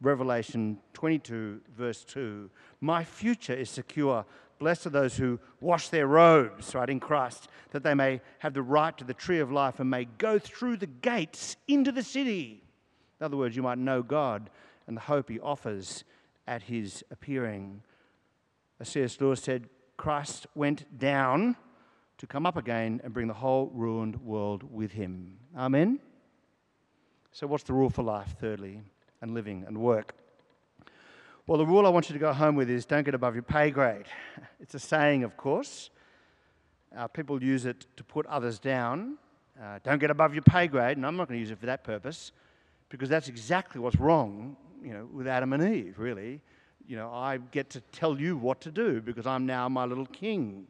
Revelation 0.02 0.80
22, 0.94 1.62
verse 1.78 2.04
2. 2.04 2.50
My 2.82 3.04
future 3.04 3.54
is 3.54 3.70
secure. 3.70 4.26
Blessed 4.64 4.86
are 4.86 4.92
those 4.92 5.18
who 5.18 5.42
wash 5.60 5.90
their 5.90 6.08
robes, 6.08 6.74
right, 6.74 6.90
in 6.90 7.02
Christ, 7.02 7.50
that 7.72 7.84
they 7.84 7.94
may 7.94 8.22
have 8.40 8.54
the 8.54 8.62
right 8.62 8.98
to 8.98 9.04
the 9.04 9.14
tree 9.14 9.40
of 9.40 9.52
life 9.52 9.82
and 9.82 9.90
may 9.90 10.06
go 10.06 10.40
through 10.40 10.78
the 10.78 10.88
gates 10.88 11.58
into 11.68 11.92
the 11.92 12.02
city. 12.02 12.64
In 13.20 13.26
other 13.26 13.36
words, 13.36 13.58
you 13.58 13.62
might 13.62 13.78
know 13.78 14.02
God 14.02 14.50
and 14.88 14.96
the 14.96 15.02
hope 15.02 15.30
he 15.30 15.38
offers 15.38 16.06
at 16.48 16.62
his 16.62 17.04
appearing. 17.12 17.82
As 18.80 18.88
C.S. 18.88 19.20
Lewis 19.20 19.42
said, 19.42 19.68
Christ 19.98 20.48
went 20.56 20.98
down 20.98 21.58
to 22.18 22.26
come 22.26 22.46
up 22.46 22.56
again 22.56 23.02
and 23.04 23.14
bring 23.14 23.28
the 23.28 23.34
whole 23.34 23.70
ruined 23.74 24.16
world 24.22 24.64
with 24.72 24.94
him. 24.94 25.40
Amen? 25.58 26.00
So, 27.34 27.48
what's 27.48 27.66
the 27.66 27.74
rule 27.74 27.90
for 27.90 28.04
life, 28.04 28.34
thirdly, 28.40 28.80
and 29.22 29.34
living 29.34 29.66
and 29.68 29.78
work? 29.80 30.16
Well, 31.46 31.58
the 31.58 31.66
rule 31.66 31.86
I 31.86 31.90
want 31.90 32.10
you 32.10 32.14
to 32.14 32.20
go 32.20 32.32
home 32.32 32.56
with 32.56 32.70
is 32.70 32.86
don't 32.86 33.04
get 33.04 33.14
above 33.14 33.36
your 33.36 33.44
pay 33.44 33.70
grade. 33.70 34.06
It's 34.62 34.76
a 34.76 34.80
saying, 34.80 35.26
of 35.26 35.36
course. 35.36 35.90
Uh, 36.98 37.10
people 37.10 37.44
use 37.44 37.66
it 37.66 37.86
to 37.98 38.04
put 38.06 38.26
others 38.28 38.60
down. 38.60 39.18
Uh, 39.62 39.80
don't 39.84 40.00
get 40.00 40.10
above 40.10 40.34
your 40.34 40.42
pay 40.44 40.68
grade, 40.68 40.96
and 40.96 41.06
I'm 41.06 41.18
not 41.18 41.28
going 41.28 41.38
to 41.38 41.42
use 41.42 41.52
it 41.52 41.60
for 41.60 41.66
that 41.66 41.84
purpose 41.84 42.32
because 42.88 43.10
that's 43.10 43.28
exactly 43.28 43.82
what's 43.82 43.98
wrong 43.98 44.56
you 44.82 44.94
know, 44.94 45.06
with 45.12 45.28
Adam 45.28 45.52
and 45.52 45.76
Eve, 45.76 46.00
really. 46.00 46.40
You 46.88 46.96
know, 46.96 47.12
I 47.12 47.40
get 47.52 47.70
to 47.72 47.82
tell 47.92 48.18
you 48.18 48.38
what 48.38 48.62
to 48.62 48.72
do 48.72 49.02
because 49.02 49.28
I'm 49.28 49.46
now 49.46 49.68
my 49.68 49.84
little 49.84 50.06
king. 50.06 50.68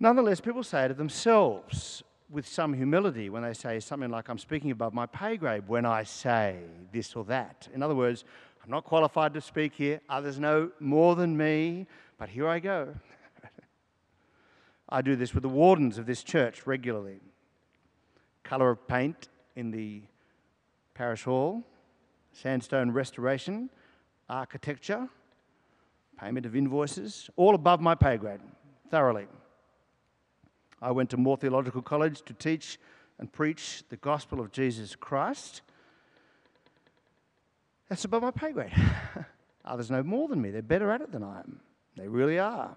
Nonetheless, 0.00 0.40
people 0.40 0.62
say 0.62 0.88
to 0.88 0.94
themselves 0.94 2.02
with 2.30 2.48
some 2.48 2.72
humility 2.72 3.28
when 3.28 3.42
they 3.42 3.52
say 3.52 3.78
something 3.78 4.10
like, 4.10 4.28
I'm 4.28 4.38
speaking 4.38 4.70
above 4.70 4.94
my 4.94 5.04
pay 5.04 5.36
grade 5.36 5.68
when 5.68 5.84
I 5.84 6.04
say 6.04 6.60
this 6.92 7.14
or 7.14 7.24
that. 7.26 7.68
In 7.74 7.82
other 7.82 7.94
words, 7.94 8.24
I'm 8.64 8.70
not 8.70 8.84
qualified 8.84 9.34
to 9.34 9.42
speak 9.42 9.74
here. 9.74 10.00
Others 10.08 10.40
know 10.40 10.70
more 10.80 11.16
than 11.16 11.36
me, 11.36 11.86
but 12.16 12.30
here 12.30 12.48
I 12.48 12.60
go. 12.60 12.94
I 14.88 15.02
do 15.02 15.16
this 15.16 15.34
with 15.34 15.42
the 15.42 15.50
wardens 15.50 15.98
of 15.98 16.06
this 16.06 16.22
church 16.22 16.66
regularly. 16.66 17.20
Colour 18.42 18.70
of 18.70 18.88
paint 18.88 19.28
in 19.54 19.70
the 19.70 20.00
parish 20.94 21.24
hall, 21.24 21.62
sandstone 22.32 22.90
restoration, 22.90 23.68
architecture, 24.30 25.10
payment 26.18 26.46
of 26.46 26.56
invoices, 26.56 27.28
all 27.36 27.54
above 27.54 27.82
my 27.82 27.94
pay 27.94 28.16
grade, 28.16 28.40
thoroughly. 28.90 29.26
I 30.80 30.90
went 30.90 31.10
to 31.10 31.18
Moore 31.18 31.36
Theological 31.36 31.82
College 31.82 32.22
to 32.22 32.32
teach 32.32 32.78
and 33.18 33.30
preach 33.30 33.82
the 33.90 33.98
gospel 33.98 34.40
of 34.40 34.52
Jesus 34.52 34.96
Christ. 34.96 35.60
That's 37.88 38.04
above 38.04 38.22
my 38.22 38.30
pay 38.30 38.52
grade. 38.52 38.72
Others 39.64 39.90
know 39.90 40.02
more 40.02 40.28
than 40.28 40.40
me. 40.40 40.50
They're 40.50 40.62
better 40.62 40.90
at 40.90 41.00
it 41.00 41.12
than 41.12 41.22
I 41.22 41.40
am. 41.40 41.60
They 41.96 42.08
really 42.08 42.38
are. 42.38 42.76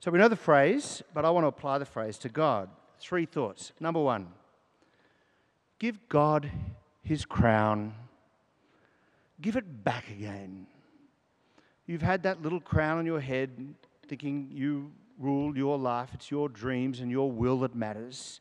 So 0.00 0.10
we 0.10 0.18
know 0.18 0.28
the 0.28 0.36
phrase, 0.36 1.02
but 1.14 1.24
I 1.24 1.30
want 1.30 1.44
to 1.44 1.48
apply 1.48 1.78
the 1.78 1.84
phrase 1.84 2.18
to 2.18 2.28
God. 2.28 2.68
Three 3.00 3.24
thoughts. 3.24 3.72
Number 3.78 4.00
one, 4.00 4.28
give 5.78 6.08
God 6.08 6.50
his 7.02 7.24
crown. 7.24 7.94
Give 9.40 9.56
it 9.56 9.84
back 9.84 10.08
again. 10.08 10.66
You've 11.86 12.02
had 12.02 12.22
that 12.24 12.42
little 12.42 12.60
crown 12.60 12.98
on 12.98 13.06
your 13.06 13.20
head 13.20 13.74
thinking 14.08 14.50
you 14.52 14.92
rule 15.18 15.56
your 15.56 15.78
life, 15.78 16.10
it's 16.14 16.30
your 16.30 16.48
dreams 16.48 17.00
and 17.00 17.10
your 17.10 17.30
will 17.30 17.60
that 17.60 17.74
matters. 17.74 18.40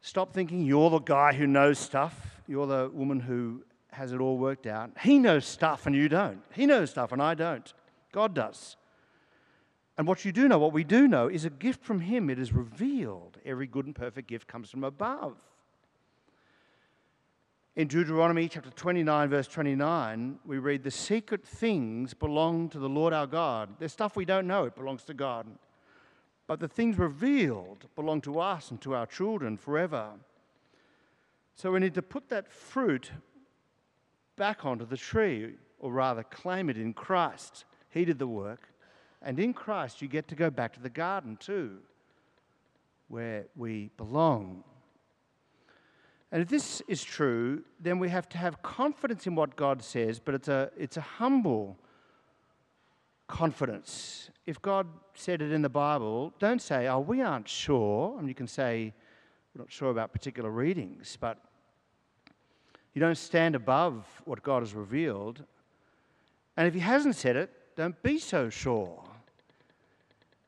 Stop 0.00 0.32
thinking 0.32 0.64
you're 0.64 0.90
the 0.90 1.00
guy 1.00 1.34
who 1.34 1.46
knows 1.46 1.78
stuff. 1.78 2.37
You're 2.48 2.66
the 2.66 2.90
woman 2.92 3.20
who 3.20 3.62
has 3.92 4.12
it 4.12 4.20
all 4.20 4.38
worked 4.38 4.66
out. 4.66 4.90
He 5.02 5.18
knows 5.18 5.44
stuff 5.44 5.86
and 5.86 5.94
you 5.94 6.08
don't. 6.08 6.42
He 6.52 6.66
knows 6.66 6.90
stuff 6.90 7.12
and 7.12 7.22
I 7.22 7.34
don't. 7.34 7.72
God 8.10 8.34
does. 8.34 8.76
And 9.98 10.06
what 10.06 10.24
you 10.24 10.32
do 10.32 10.48
know, 10.48 10.58
what 10.58 10.72
we 10.72 10.84
do 10.84 11.08
know, 11.08 11.28
is 11.28 11.44
a 11.44 11.50
gift 11.50 11.84
from 11.84 12.00
Him. 12.00 12.30
It 12.30 12.38
is 12.38 12.52
revealed. 12.52 13.36
Every 13.44 13.66
good 13.66 13.84
and 13.84 13.94
perfect 13.94 14.28
gift 14.28 14.46
comes 14.46 14.70
from 14.70 14.84
above. 14.84 15.36
In 17.74 17.86
Deuteronomy 17.86 18.48
chapter 18.48 18.70
29, 18.70 19.28
verse 19.28 19.46
29, 19.46 20.38
we 20.44 20.58
read, 20.58 20.82
The 20.82 20.90
secret 20.90 21.46
things 21.46 22.14
belong 22.14 22.68
to 22.70 22.78
the 22.78 22.88
Lord 22.88 23.12
our 23.12 23.26
God. 23.26 23.70
There's 23.78 23.92
stuff 23.92 24.16
we 24.16 24.24
don't 24.24 24.46
know, 24.46 24.64
it 24.64 24.74
belongs 24.74 25.04
to 25.04 25.14
God. 25.14 25.46
But 26.46 26.60
the 26.60 26.68
things 26.68 26.96
revealed 26.96 27.86
belong 27.94 28.20
to 28.22 28.40
us 28.40 28.70
and 28.70 28.80
to 28.80 28.94
our 28.94 29.06
children 29.06 29.56
forever. 29.56 30.12
So 31.58 31.72
we 31.72 31.80
need 31.80 31.94
to 31.94 32.02
put 32.02 32.28
that 32.28 32.52
fruit 32.52 33.10
back 34.36 34.64
onto 34.64 34.86
the 34.86 34.96
tree, 34.96 35.56
or 35.80 35.90
rather, 35.90 36.22
claim 36.22 36.70
it 36.70 36.78
in 36.78 36.92
Christ. 36.92 37.64
He 37.90 38.04
did 38.04 38.20
the 38.20 38.28
work. 38.28 38.68
And 39.20 39.40
in 39.40 39.52
Christ, 39.52 40.00
you 40.00 40.06
get 40.06 40.28
to 40.28 40.36
go 40.36 40.50
back 40.50 40.72
to 40.74 40.80
the 40.80 40.88
garden 40.88 41.36
too, 41.36 41.78
where 43.08 43.46
we 43.56 43.90
belong. 43.96 44.62
And 46.30 46.40
if 46.40 46.48
this 46.48 46.80
is 46.86 47.02
true, 47.02 47.64
then 47.80 47.98
we 47.98 48.08
have 48.08 48.28
to 48.28 48.38
have 48.38 48.62
confidence 48.62 49.26
in 49.26 49.34
what 49.34 49.56
God 49.56 49.82
says, 49.82 50.20
but 50.20 50.36
it's 50.36 50.46
a, 50.46 50.70
it's 50.78 50.96
a 50.96 51.00
humble 51.00 51.76
confidence. 53.26 54.30
If 54.46 54.62
God 54.62 54.86
said 55.14 55.42
it 55.42 55.50
in 55.50 55.62
the 55.62 55.68
Bible, 55.68 56.32
don't 56.38 56.62
say, 56.62 56.86
oh, 56.86 57.00
we 57.00 57.20
aren't 57.20 57.48
sure. 57.48 58.14
I 58.16 58.20
mean, 58.20 58.28
you 58.28 58.34
can 58.36 58.46
say, 58.46 58.94
we're 59.56 59.62
not 59.62 59.72
sure 59.72 59.90
about 59.90 60.12
particular 60.12 60.50
readings, 60.50 61.18
but 61.20 61.42
you 62.94 63.00
don't 63.00 63.18
stand 63.18 63.54
above 63.54 64.04
what 64.24 64.42
God 64.42 64.62
has 64.62 64.74
revealed. 64.74 65.44
And 66.56 66.66
if 66.66 66.74
He 66.74 66.80
hasn't 66.80 67.16
said 67.16 67.36
it, 67.36 67.50
don't 67.76 68.00
be 68.02 68.18
so 68.18 68.50
sure. 68.50 69.04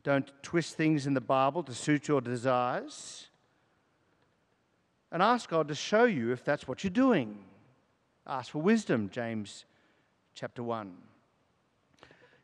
Don't 0.03 0.31
twist 0.43 0.77
things 0.77 1.07
in 1.07 1.15
the 1.15 1.21
Bible 1.21 1.63
to 1.63 1.75
suit 1.75 2.09
your 2.09 2.21
desires 2.21 3.29
and 5.13 5.23
ask 5.23 5.51
God 5.51 5.69
to 5.69 5.75
show 5.75 6.05
you 6.05 6.33
if 6.33 6.45
that's 6.45 6.67
what 6.67 6.83
you're 6.85 6.91
doing. 6.91 7.39
Ask 8.27 8.53
for 8.53 8.63
wisdom, 8.63 9.11
James 9.11 9.65
chapter 10.35 10.63
1. 10.63 10.97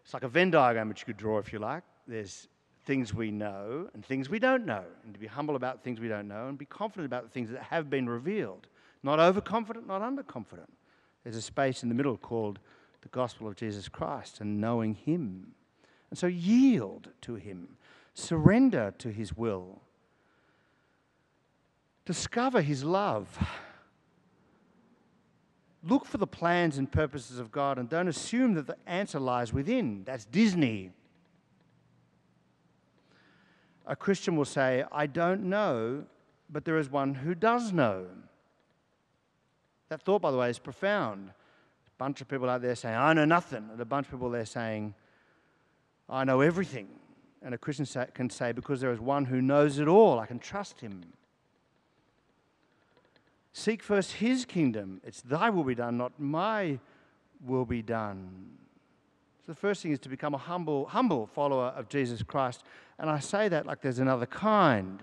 It's 0.05 0.15
like 0.15 0.25
a 0.25 0.29
Venn 0.29 0.51
diagram 0.51 0.89
which 0.89 1.01
you 1.01 1.07
could 1.07 1.17
draw 1.17 1.39
if 1.39 1.53
you 1.53 1.59
like. 1.59 1.83
There's 2.07 2.49
things 2.85 3.13
we 3.13 3.31
know 3.31 3.89
and 3.95 4.05
things 4.05 4.31
we 4.31 4.39
don't 4.39 4.65
know, 4.65 4.85
and 5.05 5.13
to 5.15 5.19
be 5.19 5.27
humble 5.27 5.57
about 5.57 5.83
things 5.83 5.99
we 5.99 6.09
don't 6.09 6.29
know 6.29 6.49
and 6.49 6.57
be 6.57 6.67
confident 6.67 7.07
about 7.07 7.25
the 7.25 7.31
things 7.31 7.51
that 7.51 7.63
have 7.63 7.91
been 7.91 8.09
revealed. 8.09 8.69
Not 9.07 9.21
overconfident, 9.21 9.87
not 9.87 10.03
underconfident. 10.03 10.67
There's 11.23 11.37
a 11.37 11.43
space 11.43 11.85
in 11.85 11.89
the 11.89 11.95
middle 11.95 12.17
called 12.17 12.59
the 13.03 13.09
gospel 13.09 13.47
of 13.47 13.55
Jesus 13.55 13.89
Christ 13.89 14.41
and 14.41 14.61
knowing 14.61 14.95
Him. 14.97 15.53
And 16.11 16.19
so 16.19 16.27
yield 16.27 17.11
to 17.21 17.37
Him, 17.37 17.77
surrender 18.15 18.93
to 18.99 19.11
His 19.11 19.37
will, 19.37 19.81
Discover 22.05 22.63
His 22.63 22.83
love. 22.83 23.39
look 25.85 26.05
for 26.05 26.19
the 26.19 26.27
plans 26.27 26.77
and 26.77 26.91
purposes 26.91 27.39
of 27.39 27.53
God 27.53 27.79
and 27.79 27.89
don't 27.89 28.09
assume 28.09 28.55
that 28.55 28.67
the 28.67 28.77
answer 28.89 29.21
lies 29.21 29.53
within. 29.53 30.03
That's 30.03 30.25
Disney. 30.25 30.91
A 33.87 33.95
Christian 33.95 34.35
will 34.35 34.45
say, 34.45 34.83
I 34.91 35.07
don't 35.07 35.45
know, 35.45 36.07
but 36.51 36.65
there 36.65 36.79
is 36.79 36.91
one 36.91 37.15
who 37.15 37.37
does 37.37 37.73
know. 37.73 38.07
That 39.89 40.03
thought, 40.03 40.23
by 40.23 40.31
the 40.31 40.37
way, 40.37 40.51
is 40.51 40.59
profound. 40.59 41.31
A 41.31 41.99
bunch 41.99 42.21
of 42.21 42.29
people 42.29 42.51
out 42.51 42.63
there 42.63 42.75
saying, 42.75 42.97
I 42.97 43.13
know 43.13 43.25
nothing, 43.25 43.69
and 43.71 43.81
a 43.81 43.85
bunch 43.85 44.07
of 44.07 44.13
people 44.13 44.31
there 44.31 44.45
saying, 44.45 44.95
I 46.09 46.25
know 46.25 46.41
everything. 46.41 46.89
And 47.43 47.55
a 47.55 47.59
Christian 47.59 47.87
can 48.15 48.31
say, 48.31 48.53
Because 48.53 48.81
there 48.81 48.93
is 48.93 49.01
one 49.01 49.27
who 49.27 49.41
knows 49.41 49.79
it 49.79 49.89
all, 49.89 50.19
I 50.19 50.27
can 50.27 50.39
trust 50.39 50.81
him. 50.81 51.05
Seek 53.53 53.83
first 53.83 54.13
his 54.13 54.45
kingdom. 54.45 55.01
It's 55.05 55.23
thy 55.23 55.49
will 55.49 55.65
be 55.65 55.75
done, 55.75 55.97
not 55.97 56.13
my 56.19 56.79
will 57.45 57.65
be 57.65 57.81
done. 57.81 58.51
So 59.47 59.53
the 59.53 59.59
first 59.59 59.83
thing 59.83 59.93
is 59.93 59.99
to 60.01 60.11
become 60.11 60.35
a 60.35 60.39
humble, 60.39 60.87
humble 60.87 61.27
follower 61.27 61.73
of 61.77 61.89
Jesus 61.89 62.23
Christ. 62.23 62.65
And 62.99 63.09
I 63.09 63.19
say 63.19 63.49
that 63.49 63.65
like 63.65 63.81
there's 63.81 63.99
another 63.99 64.27
kind. 64.27 65.03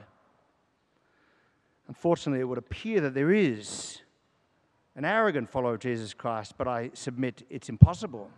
Unfortunately, 1.88 2.42
it 2.42 2.44
would 2.44 2.60
appear 2.60 3.02
that 3.02 3.16
there 3.16 3.32
is 3.32 4.03
an 4.96 5.06
arrogant 5.06 5.50
follower 5.50 5.74
of 5.76 5.80
Jesus 5.80 6.14
Christ, 6.14 6.54
but 6.58 6.68
I 6.68 6.92
submit 6.94 7.46
it's 7.50 7.70
impossible. 7.70 8.30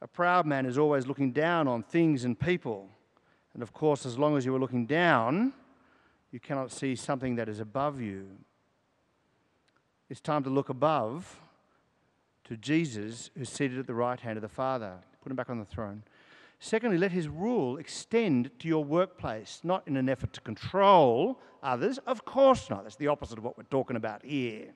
A 0.00 0.06
proud 0.06 0.46
man 0.46 0.64
is 0.64 0.78
always 0.78 1.06
looking 1.06 1.32
down 1.32 1.66
on 1.66 1.82
things 1.82 2.24
and 2.24 2.38
people. 2.38 2.88
And 3.54 3.62
of 3.62 3.72
course, 3.72 4.06
as 4.06 4.18
long 4.18 4.36
as 4.36 4.44
you 4.44 4.54
are 4.54 4.60
looking 4.60 4.86
down, 4.86 5.52
you 6.30 6.38
cannot 6.38 6.70
see 6.70 6.94
something 6.94 7.34
that 7.36 7.48
is 7.48 7.58
above 7.58 8.00
you. 8.00 8.28
It's 10.08 10.20
time 10.20 10.44
to 10.44 10.50
look 10.50 10.68
above 10.68 11.40
to 12.44 12.56
Jesus, 12.56 13.30
who's 13.36 13.48
seated 13.48 13.78
at 13.78 13.86
the 13.86 13.94
right 13.94 14.20
hand 14.20 14.36
of 14.38 14.42
the 14.42 14.48
Father. 14.48 14.94
Put 15.22 15.30
him 15.30 15.36
back 15.36 15.50
on 15.50 15.58
the 15.58 15.64
throne. 15.64 16.02
Secondly, 16.60 16.98
let 16.98 17.12
his 17.12 17.28
rule 17.28 17.76
extend 17.76 18.50
to 18.58 18.66
your 18.66 18.84
workplace, 18.84 19.60
not 19.62 19.86
in 19.86 19.96
an 19.96 20.08
effort 20.08 20.32
to 20.32 20.40
control 20.40 21.38
others. 21.62 21.98
Of 21.98 22.24
course 22.24 22.68
not. 22.68 22.82
That's 22.82 22.96
the 22.96 23.06
opposite 23.06 23.38
of 23.38 23.44
what 23.44 23.56
we're 23.56 23.64
talking 23.64 23.96
about 23.96 24.24
here. 24.24 24.66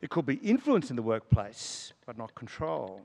It 0.00 0.10
could 0.10 0.26
be 0.26 0.34
influence 0.36 0.90
in 0.90 0.96
the 0.96 1.02
workplace, 1.02 1.92
but 2.06 2.18
not 2.18 2.34
control. 2.34 3.00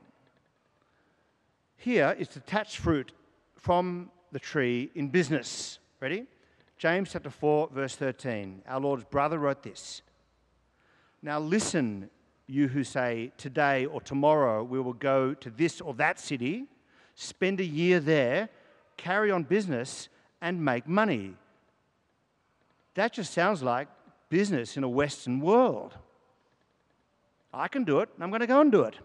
Here 1.76 2.14
is 2.18 2.28
detached 2.28 2.78
fruit 2.78 3.12
from 3.56 4.10
the 4.32 4.38
tree 4.38 4.90
in 4.94 5.08
business. 5.08 5.78
Ready? 6.00 6.26
James 6.76 7.12
chapter 7.12 7.30
4, 7.30 7.70
verse 7.72 7.94
13. 7.94 8.62
Our 8.66 8.80
Lord's 8.80 9.04
brother 9.04 9.38
wrote 9.38 9.62
this. 9.62 10.02
Now 11.22 11.38
listen, 11.38 12.10
you 12.48 12.66
who 12.66 12.82
say, 12.82 13.32
Today 13.36 13.86
or 13.86 14.00
tomorrow 14.00 14.64
we 14.64 14.80
will 14.80 14.92
go 14.92 15.34
to 15.34 15.50
this 15.50 15.80
or 15.80 15.94
that 15.94 16.18
city 16.18 16.66
spend 17.22 17.60
a 17.60 17.64
year 17.64 18.00
there, 18.00 18.48
carry 18.96 19.30
on 19.30 19.44
business, 19.44 20.08
and 20.40 20.64
make 20.64 20.88
money. 20.88 21.34
That 22.94 23.12
just 23.12 23.32
sounds 23.32 23.62
like 23.62 23.88
business 24.28 24.76
in 24.76 24.84
a 24.84 24.88
Western 24.88 25.40
world. 25.40 25.96
I 27.54 27.68
can 27.68 27.84
do 27.84 28.00
it, 28.00 28.08
I'm 28.20 28.30
going 28.30 28.40
to 28.40 28.46
go 28.46 28.60
and 28.60 28.72
do 28.72 28.82
it. 28.82 28.96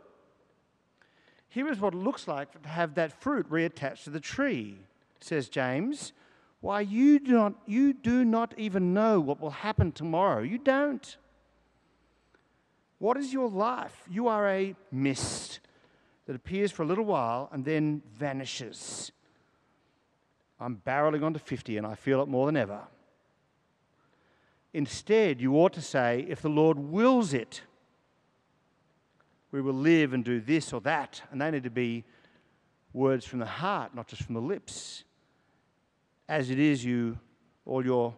Here 1.49 1.69
is 1.69 1.79
what 1.79 1.93
it 1.93 1.97
looks 1.97 2.27
like 2.27 2.61
to 2.61 2.69
have 2.69 2.95
that 2.95 3.21
fruit 3.21 3.49
reattached 3.49 4.03
to 4.05 4.09
the 4.09 4.19
tree, 4.19 4.79
says 5.19 5.49
James. 5.49 6.13
Why, 6.59 6.81
you 6.81 7.19
do, 7.19 7.31
not, 7.33 7.53
you 7.65 7.93
do 7.93 8.25
not 8.25 8.53
even 8.57 8.93
know 8.93 9.19
what 9.19 9.39
will 9.39 9.51
happen 9.51 9.91
tomorrow. 9.91 10.41
You 10.41 10.57
don't. 10.57 11.17
What 12.99 13.17
is 13.17 13.31
your 13.31 13.49
life? 13.49 14.03
You 14.09 14.27
are 14.27 14.49
a 14.49 14.75
mist 14.91 15.59
that 16.27 16.35
appears 16.35 16.71
for 16.71 16.83
a 16.83 16.85
little 16.85 17.05
while 17.05 17.49
and 17.51 17.65
then 17.65 18.03
vanishes. 18.13 19.11
I'm 20.59 20.81
barreling 20.85 21.23
onto 21.23 21.39
50 21.39 21.77
and 21.77 21.87
I 21.87 21.95
feel 21.95 22.21
it 22.21 22.27
more 22.27 22.45
than 22.45 22.57
ever. 22.57 22.81
Instead, 24.73 25.39
you 25.39 25.55
ought 25.55 25.73
to 25.73 25.81
say, 25.81 26.25
if 26.27 26.41
the 26.41 26.49
Lord 26.49 26.77
wills 26.77 27.33
it, 27.33 27.61
we 29.51 29.61
will 29.61 29.73
live 29.73 30.13
and 30.13 30.23
do 30.23 30.41
this 30.41 30.73
or 30.73 30.81
that. 30.81 31.21
And 31.31 31.41
they 31.41 31.49
need 31.49 31.63
to 31.63 31.69
be 31.69 32.03
words 32.91 33.25
from 33.25 33.39
the 33.39 33.45
heart, 33.45 33.95
not 33.95 34.07
just 34.07 34.23
from 34.23 34.35
the 34.35 34.41
lips. 34.41 35.05
As 36.27 36.49
it 36.49 36.59
is, 36.59 36.83
you, 36.83 37.17
all 37.65 37.85
your, 37.85 38.13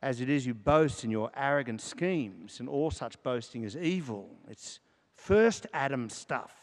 as 0.00 0.20
it 0.20 0.30
is, 0.30 0.46
you 0.46 0.54
boast 0.54 1.02
in 1.02 1.10
your 1.10 1.32
arrogant 1.36 1.80
schemes, 1.80 2.60
and 2.60 2.68
all 2.68 2.92
such 2.92 3.20
boasting 3.24 3.64
is 3.64 3.76
evil. 3.76 4.30
It's 4.48 4.78
first 5.16 5.66
Adam 5.74 6.08
stuff. 6.08 6.59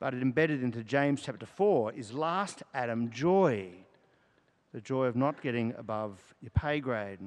But 0.00 0.14
it 0.14 0.22
embedded 0.22 0.62
into 0.62 0.84
James 0.84 1.22
chapter 1.22 1.46
4 1.46 1.92
is 1.92 2.12
last 2.12 2.62
Adam 2.72 3.10
joy, 3.10 3.70
the 4.72 4.80
joy 4.80 5.06
of 5.06 5.16
not 5.16 5.42
getting 5.42 5.74
above 5.76 6.20
your 6.40 6.50
pay 6.50 6.78
grade. 6.78 7.18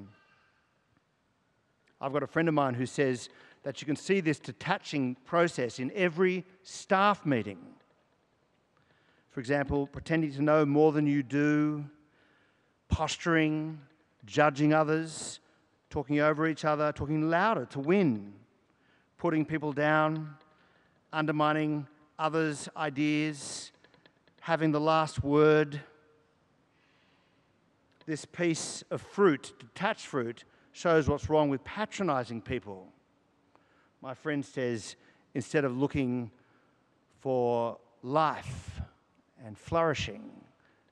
I've 2.00 2.14
got 2.14 2.24
a 2.24 2.28
friend 2.28 2.48
of 2.48 2.54
mine 2.54 2.74
who 2.74 2.86
says 2.86 3.30
that 3.64 3.82
you 3.82 3.86
can 3.86 3.98
see 3.98 4.22
this 4.22 4.40
detaching 4.40 5.18
process 5.26 5.80
in 5.80 5.92
every 5.94 6.46
staff 6.64 7.26
meeting. 7.26 7.60
For 9.30 9.40
example, 9.40 9.88
pretending 9.88 10.32
to 10.34 10.42
know 10.42 10.66
more 10.66 10.92
than 10.92 11.06
you 11.06 11.24
do, 11.24 11.86
posturing, 12.88 13.80
judging 14.26 14.74
others, 14.74 15.40
talking 15.90 16.20
over 16.20 16.48
each 16.48 16.66
other, 16.66 16.92
talking 16.92 17.30
louder 17.30 17.66
to 17.66 17.80
win, 17.80 18.34
putting 19.18 19.46
people 19.46 19.74
down, 19.74 20.36
undermining 21.14 21.86
others' 22.22 22.70
ideas, 22.78 23.72
having 24.42 24.72
the 24.72 24.80
last 24.80 25.24
word. 25.24 25.82
This 28.06 28.26
piece 28.26 28.84
of 28.92 29.02
fruit, 29.02 29.54
detached 29.60 30.06
fruit, 30.06 30.44
shows 30.72 31.10
what's 31.10 31.30
wrong 31.30 31.50
with 31.50 31.64
patronizing 31.64 32.40
people. 32.40 32.88
My 34.02 34.14
friend 34.14 34.46
says 34.46 34.96
instead 35.34 35.66
of 35.66 35.76
looking 35.76 36.30
for 37.22 37.80
life 38.04 38.80
and 39.44 39.58
flourishing, 39.58 40.30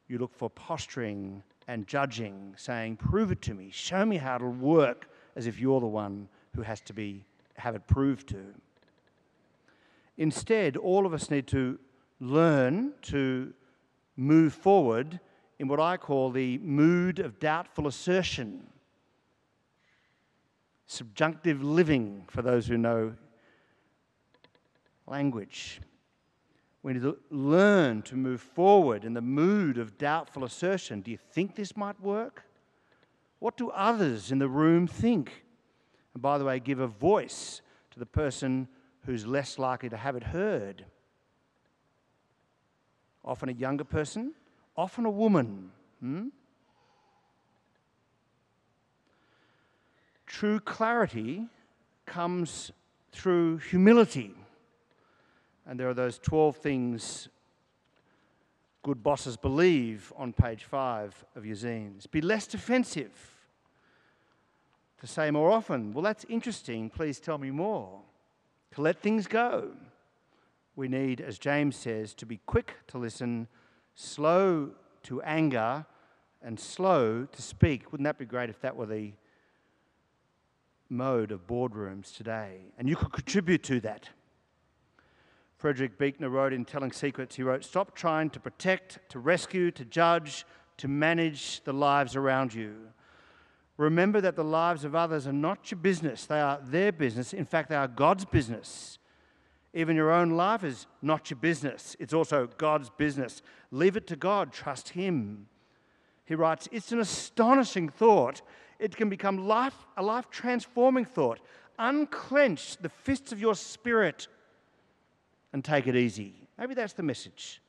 you 0.08 0.18
look 0.18 0.34
for 0.34 0.50
posturing 0.50 1.44
and 1.68 1.86
judging, 1.86 2.56
saying, 2.58 2.96
Prove 2.98 3.32
it 3.32 3.42
to 3.44 3.54
me, 3.54 3.70
show 3.72 4.04
me 4.04 4.18
how 4.18 4.38
it'll 4.38 4.50
work, 4.50 5.08
as 5.36 5.46
if 5.46 5.60
you're 5.60 5.80
the 5.80 5.86
one 5.86 6.28
who 6.56 6.64
has 6.64 6.82
to 6.82 6.94
be, 6.94 7.24
have 7.54 7.76
it 7.76 7.86
proved 7.86 8.28
to. 8.30 8.44
Instead, 10.20 10.76
all 10.76 11.06
of 11.06 11.14
us 11.14 11.32
need 11.32 11.48
to 11.48 11.80
learn 12.20 12.92
to 13.02 13.54
move 14.18 14.54
forward 14.54 15.18
in 15.60 15.70
what 15.70 15.80
I 15.80 15.96
call 15.96 16.30
the 16.30 16.58
mood 16.58 17.20
of 17.20 17.40
doubtful 17.40 17.88
assertion. 17.88 18.68
Subjunctive 20.86 21.64
living, 21.64 22.26
for 22.28 22.42
those 22.42 22.68
who 22.68 22.78
know 22.78 23.16
language. 25.08 25.80
We 26.84 26.92
need 26.94 27.04
to 27.04 27.18
learn 27.30 28.02
to 28.02 28.18
move 28.18 28.42
forward 28.42 29.06
in 29.06 29.14
the 29.14 29.22
mood 29.22 29.78
of 29.78 29.98
doubtful 29.98 30.44
assertion. 30.44 31.00
Do 31.00 31.12
you 31.12 31.18
think 31.32 31.56
this 31.56 31.78
might 31.78 32.00
work? 32.02 32.44
What 33.40 33.56
do 33.56 33.70
others 33.70 34.34
in 34.34 34.40
the 34.40 34.50
room 34.50 34.86
think? 34.86 35.46
And 36.14 36.22
by 36.22 36.38
the 36.38 36.44
way, 36.44 36.60
give 36.60 36.82
a 36.82 36.88
voice 36.88 37.62
to 37.92 38.00
the 38.00 38.06
person 38.06 38.68
who's 39.10 39.26
less 39.26 39.58
likely 39.58 39.90
to 39.90 39.98
have 39.98 40.16
it 40.16 40.22
heard. 40.22 40.86
Often 43.26 43.50
a 43.50 43.54
younger 43.54 43.84
person, 43.84 44.34
often 44.78 45.04
a 45.04 45.10
woman. 45.10 45.72
Hmm? 46.00 46.28
True 50.28 50.60
clarity 50.60 51.48
comes 52.06 52.72
through 53.12 53.58
humility. 53.58 54.36
And 55.66 55.80
there 55.80 55.90
are 55.90 55.96
those 55.96 56.20
12 56.20 56.58
things 56.58 57.30
good 58.84 59.02
bosses 59.02 59.36
believe 59.38 60.14
on 60.18 60.34
page 60.34 60.66
5 60.66 61.26
of 61.36 61.48
your 61.48 61.56
zines. 61.56 62.06
Be 62.12 62.22
less 62.22 62.46
defensive. 62.46 63.10
To 65.02 65.08
say 65.08 65.32
more 65.32 65.50
often, 65.50 65.94
well, 65.94 66.04
that's 66.04 66.28
interesting, 66.30 66.92
please 66.92 67.20
tell 67.20 67.40
me 67.40 67.50
more 67.50 68.02
to 68.72 68.82
let 68.82 69.02
things 69.02 69.28
go. 69.28 69.72
We 70.76 70.88
need, 70.88 71.22
as 71.22 71.38
James 71.38 71.76
says, 71.76 72.14
to 72.16 72.26
be 72.26 72.40
quick 72.46 72.76
to 72.88 72.98
listen, 72.98 73.48
slow 73.96 74.72
to 75.04 75.22
anger, 75.24 75.86
and 76.42 76.60
slow 76.60 77.26
to 77.26 77.42
speak. 77.42 77.92
Wouldn't 77.92 78.06
that 78.06 78.18
be 78.18 78.26
great 78.26 78.50
if 78.50 78.62
that 78.62 78.76
were 78.76 78.86
the 78.86 79.14
mode 80.90 81.32
of 81.32 81.48
boardrooms 81.48 82.16
today? 82.16 82.60
And 82.78 82.88
you 82.88 82.96
could 82.96 83.12
contribute 83.12 83.64
to 83.64 83.80
that. 83.82 84.10
Frederick 85.58 85.98
Buechner 85.98 86.30
wrote 86.30 86.54
in 86.54 86.64
Telling 86.64 86.94
Secrets, 86.94 87.36
he 87.36 87.44
wrote, 87.44 87.66
Stop 87.66 87.94
trying 87.94 88.30
to 88.30 88.40
protect, 88.40 89.00
to 89.10 89.20
rescue, 89.20 89.72
to 89.72 89.84
judge, 89.84 90.46
to 90.78 90.88
manage 90.88 91.62
the 91.66 91.74
lives 91.74 92.16
around 92.16 92.54
you. 92.54 92.76
Remember 93.80 94.20
that 94.20 94.36
the 94.36 94.44
lives 94.44 94.84
of 94.84 94.94
others 94.94 95.26
are 95.26 95.32
not 95.32 95.72
your 95.72 95.80
business, 95.80 96.26
they 96.26 96.42
are 96.42 96.60
their 96.62 96.92
business. 96.92 97.32
In 97.32 97.46
fact, 97.46 97.70
they 97.70 97.78
are 97.78 97.88
God's 97.88 98.26
business. 98.26 99.00
Even 99.74 99.96
your 99.96 100.12
own 100.12 100.32
life 100.32 100.66
is 100.66 100.86
not 101.02 101.30
your 101.30 101.40
business, 101.40 101.96
it's 101.98 102.14
also 102.14 102.50
God's 102.58 102.90
business. 102.90 103.42
Leave 103.72 103.96
it 103.96 104.06
to 104.08 104.18
God, 104.18 104.52
trust 104.52 104.90
Him. 104.90 105.48
He 106.26 106.36
writes, 106.36 106.68
It's 106.74 106.92
an 106.92 107.00
astonishing 107.00 107.88
thought. 107.88 108.42
It 108.80 108.98
can 108.98 109.08
become 109.08 109.48
life, 109.48 109.86
a 109.96 110.04
life 110.04 110.30
transforming 110.30 111.06
thought. 111.06 111.40
Unclench 111.78 112.76
the 112.82 112.90
fists 112.90 113.32
of 113.32 113.40
your 113.40 113.56
spirit 113.56 114.28
and 115.54 115.64
take 115.64 115.88
it 115.88 115.96
easy. 115.96 116.50
Maybe 116.58 116.74
that's 116.74 116.94
the 116.94 117.04
message. 117.04 117.62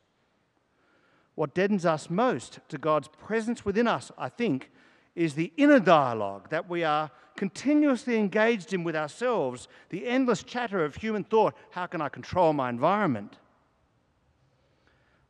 What 1.37 1.55
deadens 1.55 1.87
us 1.87 2.11
most 2.11 2.59
to 2.69 2.79
God's 2.79 3.07
presence 3.07 3.65
within 3.65 3.87
us, 3.87 4.11
I 4.19 4.29
think, 4.29 4.73
is 5.15 5.35
the 5.35 5.53
inner 5.57 5.81
dialogue 5.81 6.49
that 6.51 6.69
we 6.69 6.85
are 6.85 7.11
continuously 7.37 8.17
engaged 8.17 8.73
in 8.73 8.85
with 8.85 8.95
ourselves, 8.95 9.69
the 9.89 10.07
endless 10.07 10.43
chatter 10.43 10.85
of 10.85 10.97
human 10.97 11.25
thought 11.25 11.55
how 11.71 11.87
can 11.87 12.01
I 12.01 12.09
control 12.09 12.53
my 12.53 12.69
environment? 12.69 13.39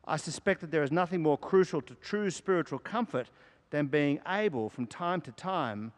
I 0.05 0.17
suspect 0.17 0.61
that 0.61 0.71
there 0.71 0.83
is 0.83 0.91
nothing 0.91 1.21
more 1.21 1.37
crucial 1.37 1.81
to 1.83 1.95
true 1.95 2.29
spiritual 2.29 2.79
comfort 2.79 3.29
than 3.69 3.87
being 3.87 4.19
able 4.27 4.69
from 4.69 4.87
time 4.87 5.21
to 5.21 5.31
time 5.31 5.93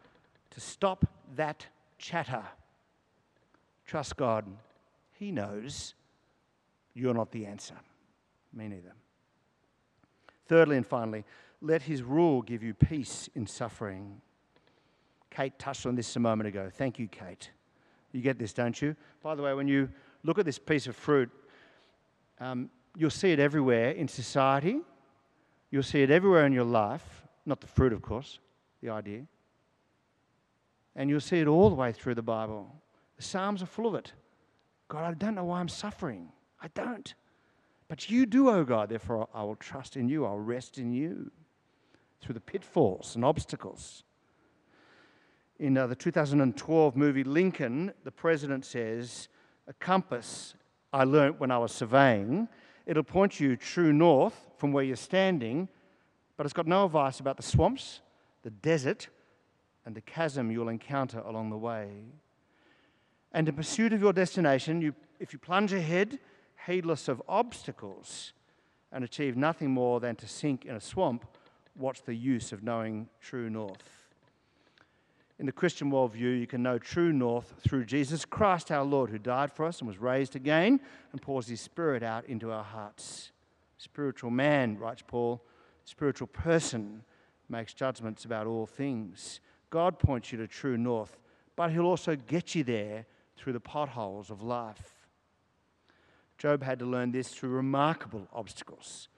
to 0.50 0.60
stop 0.60 1.04
that 1.34 1.66
chatter. 1.98 2.44
Trust 3.86 4.16
God, 4.16 4.46
He 5.12 5.32
knows 5.32 5.94
you're 6.94 7.14
not 7.14 7.32
the 7.32 7.46
answer. 7.46 7.74
Me 8.52 8.68
neither. 8.68 8.92
Thirdly 10.46 10.76
and 10.76 10.86
finally, 10.86 11.24
let 11.64 11.82
his 11.82 12.02
rule 12.02 12.42
give 12.42 12.62
you 12.62 12.74
peace 12.74 13.30
in 13.34 13.46
suffering. 13.46 14.20
Kate 15.30 15.58
touched 15.58 15.86
on 15.86 15.94
this 15.94 16.14
a 16.14 16.20
moment 16.20 16.46
ago. 16.46 16.70
Thank 16.70 16.98
you, 16.98 17.08
Kate. 17.08 17.50
You 18.12 18.20
get 18.20 18.38
this, 18.38 18.52
don't 18.52 18.80
you? 18.80 18.94
By 19.22 19.34
the 19.34 19.42
way, 19.42 19.54
when 19.54 19.66
you 19.66 19.88
look 20.22 20.38
at 20.38 20.44
this 20.44 20.58
piece 20.58 20.86
of 20.86 20.94
fruit, 20.94 21.30
um, 22.38 22.70
you'll 22.96 23.10
see 23.10 23.32
it 23.32 23.40
everywhere 23.40 23.90
in 23.90 24.06
society. 24.06 24.80
You'll 25.70 25.82
see 25.82 26.02
it 26.02 26.10
everywhere 26.10 26.46
in 26.46 26.52
your 26.52 26.64
life. 26.64 27.24
Not 27.46 27.60
the 27.60 27.66
fruit, 27.66 27.92
of 27.92 28.02
course, 28.02 28.38
the 28.82 28.90
idea. 28.90 29.22
And 30.94 31.08
you'll 31.08 31.20
see 31.20 31.40
it 31.40 31.48
all 31.48 31.70
the 31.70 31.74
way 31.74 31.92
through 31.92 32.14
the 32.14 32.22
Bible. 32.22 32.70
The 33.16 33.22
Psalms 33.22 33.62
are 33.62 33.66
full 33.66 33.86
of 33.86 33.94
it. 33.94 34.12
God, 34.88 35.02
I 35.02 35.14
don't 35.14 35.34
know 35.34 35.44
why 35.44 35.60
I'm 35.60 35.68
suffering. 35.68 36.28
I 36.62 36.68
don't. 36.74 37.14
But 37.88 38.10
you 38.10 38.26
do, 38.26 38.50
O 38.50 38.58
oh 38.58 38.64
God. 38.64 38.90
Therefore, 38.90 39.28
I 39.34 39.42
will 39.42 39.56
trust 39.56 39.96
in 39.96 40.08
you. 40.08 40.26
I'll 40.26 40.38
rest 40.38 40.78
in 40.78 40.92
you 40.92 41.30
through 42.24 42.34
the 42.34 42.40
pitfalls 42.40 43.14
and 43.14 43.24
obstacles. 43.24 44.02
In 45.58 45.76
uh, 45.76 45.86
the 45.86 45.94
2012 45.94 46.96
movie 46.96 47.22
Lincoln, 47.22 47.92
the 48.02 48.10
president 48.10 48.64
says, 48.64 49.28
A 49.68 49.74
compass 49.74 50.54
I 50.92 51.04
learnt 51.04 51.38
when 51.38 51.50
I 51.50 51.58
was 51.58 51.72
surveying, 51.72 52.48
it'll 52.86 53.02
point 53.02 53.40
you 53.40 53.56
true 53.56 53.92
north 53.92 54.48
from 54.56 54.72
where 54.72 54.84
you're 54.84 54.96
standing, 54.96 55.68
but 56.36 56.46
it's 56.46 56.52
got 56.52 56.66
no 56.66 56.86
advice 56.86 57.20
about 57.20 57.36
the 57.36 57.42
swamps, 57.42 58.00
the 58.42 58.50
desert, 58.50 59.08
and 59.84 59.94
the 59.94 60.00
chasm 60.00 60.50
you'll 60.50 60.68
encounter 60.70 61.18
along 61.20 61.50
the 61.50 61.58
way. 61.58 61.88
And 63.32 63.48
in 63.48 63.54
pursuit 63.54 63.92
of 63.92 64.00
your 64.00 64.12
destination, 64.12 64.80
you, 64.80 64.94
if 65.20 65.32
you 65.32 65.38
plunge 65.38 65.72
ahead, 65.72 66.18
heedless 66.66 67.08
of 67.08 67.22
obstacles, 67.28 68.32
and 68.90 69.04
achieve 69.04 69.36
nothing 69.36 69.70
more 69.70 70.00
than 70.00 70.16
to 70.16 70.28
sink 70.28 70.64
in 70.64 70.76
a 70.76 70.80
swamp, 70.80 71.26
what's 71.76 72.00
the 72.00 72.14
use 72.14 72.52
of 72.52 72.62
knowing 72.62 73.08
true 73.20 73.50
north? 73.50 74.04
In 75.38 75.46
the 75.46 75.52
Christian 75.52 75.90
worldview, 75.90 76.38
you 76.38 76.46
can 76.46 76.62
know 76.62 76.78
true 76.78 77.12
north 77.12 77.54
through 77.60 77.86
Jesus 77.86 78.24
Christ 78.24 78.70
our 78.70 78.84
Lord, 78.84 79.10
who 79.10 79.18
died 79.18 79.50
for 79.50 79.64
us 79.64 79.80
and 79.80 79.88
was 79.88 79.98
raised 79.98 80.36
again 80.36 80.80
and 81.10 81.20
pours 81.20 81.48
his 81.48 81.60
Spirit 81.60 82.04
out 82.04 82.24
into 82.26 82.52
our 82.52 82.62
hearts. 82.62 83.32
Spiritual 83.78 84.30
man, 84.30 84.78
writes 84.78 85.02
Paul, 85.06 85.42
spiritual 85.84 86.28
person 86.28 87.02
makes 87.48 87.74
judgments 87.74 88.24
about 88.24 88.46
all 88.46 88.66
things. 88.66 89.40
God 89.70 89.98
points 89.98 90.30
you 90.30 90.38
to 90.38 90.46
true 90.46 90.78
north, 90.78 91.18
but 91.56 91.72
he'll 91.72 91.82
also 91.82 92.14
get 92.14 92.54
you 92.54 92.62
there 92.62 93.06
through 93.36 93.54
the 93.54 93.60
potholes 93.60 94.30
of 94.30 94.40
life. 94.40 95.08
Job 96.38 96.62
had 96.62 96.78
to 96.78 96.86
learn 96.86 97.10
this 97.10 97.28
through 97.28 97.50
remarkable 97.50 98.28
obstacles 98.32 99.08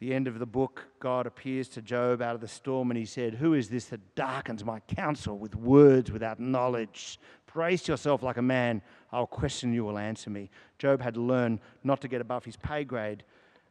the 0.00 0.14
end 0.14 0.26
of 0.26 0.38
the 0.38 0.46
book, 0.46 0.86
God 0.98 1.26
appears 1.26 1.68
to 1.68 1.82
Job 1.82 2.22
out 2.22 2.34
of 2.34 2.40
the 2.40 2.48
storm 2.48 2.90
and 2.90 2.96
he 2.96 3.04
said, 3.04 3.34
Who 3.34 3.52
is 3.52 3.68
this 3.68 3.84
that 3.86 4.14
darkens 4.14 4.64
my 4.64 4.80
counsel 4.80 5.38
with 5.38 5.54
words 5.54 6.10
without 6.10 6.40
knowledge? 6.40 7.20
Brace 7.52 7.86
yourself 7.86 8.22
like 8.22 8.38
a 8.38 8.42
man. 8.42 8.80
I'll 9.12 9.26
question 9.26 9.74
you, 9.74 9.84
will 9.84 9.98
answer 9.98 10.30
me. 10.30 10.48
Job 10.78 11.02
had 11.02 11.14
to 11.14 11.20
learn 11.20 11.60
not 11.84 12.00
to 12.00 12.08
get 12.08 12.22
above 12.22 12.46
his 12.46 12.56
pay 12.56 12.82
grade, 12.82 13.24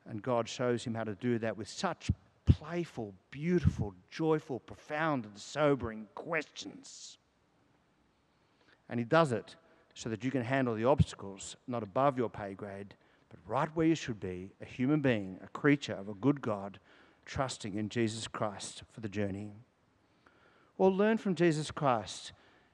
and 0.07 0.21
God 0.21 0.47
shows 0.47 0.83
him 0.83 0.93
how 0.93 1.03
to 1.03 1.15
do 1.15 1.39
that 1.39 1.57
with 1.57 1.67
such 1.67 2.11
playful, 2.45 3.15
beautiful, 3.31 3.95
joyful, 4.11 4.59
profound, 4.59 5.25
and 5.25 5.37
sobering 5.37 6.07
questions. 6.13 7.17
And 8.87 8.99
he 8.99 9.03
does 9.03 9.31
it 9.31 9.55
so 9.95 10.09
that 10.09 10.23
you 10.23 10.29
can 10.29 10.43
handle 10.43 10.75
the 10.75 10.85
obstacles 10.85 11.55
not 11.67 11.81
above 11.81 12.19
your 12.19 12.29
pay 12.29 12.53
grade 12.53 12.93
but 13.29 13.39
right 13.45 13.69
where 13.75 13.85
you 13.85 13.95
should 13.95 14.19
be, 14.19 14.51
a 14.61 14.65
human 14.65 15.01
being, 15.01 15.39
a 15.43 15.47
creature 15.47 15.93
of 15.93 16.09
a 16.09 16.13
good 16.13 16.41
God, 16.41 16.79
trusting 17.25 17.75
in 17.75 17.89
Jesus 17.89 18.27
Christ 18.27 18.83
for 18.91 19.01
the 19.01 19.09
journey. 19.09 19.51
Or 20.77 20.89
learn 20.89 21.17
from 21.17 21.35
Jesus 21.35 21.71
Christ 21.71 22.31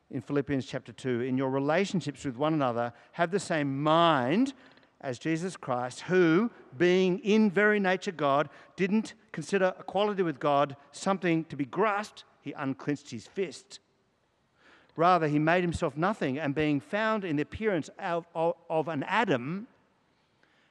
in 0.09 0.21
Philippians 0.21 0.65
chapter 0.65 0.93
2. 0.93 1.21
In 1.21 1.37
your 1.37 1.49
relationships 1.49 2.23
with 2.23 2.37
one 2.37 2.53
another, 2.53 2.93
have 3.13 3.31
the 3.31 3.39
same 3.39 3.81
mind 3.81 4.53
as 5.01 5.19
Jesus 5.19 5.57
Christ, 5.57 6.01
who, 6.01 6.49
being 6.77 7.19
in 7.19 7.51
very 7.51 7.79
nature 7.79 8.11
God, 8.11 8.49
didn't 8.75 9.13
consider 9.31 9.73
equality 9.79 10.23
with 10.23 10.39
God 10.39 10.75
something 10.91 11.43
to 11.45 11.55
be 11.55 11.65
grasped, 11.65 12.23
he 12.41 12.53
unclenched 12.53 13.11
his 13.11 13.27
fist. 13.27 13.79
Rather, 14.95 15.27
he 15.27 15.39
made 15.39 15.61
himself 15.61 15.97
nothing, 15.97 16.39
and 16.39 16.55
being 16.55 16.79
found 16.79 17.25
in 17.25 17.35
the 17.35 17.41
appearance 17.41 17.89
of, 17.99 18.25
of, 18.33 18.55
of 18.69 18.87
an 18.87 19.03
Adam, 19.03 19.67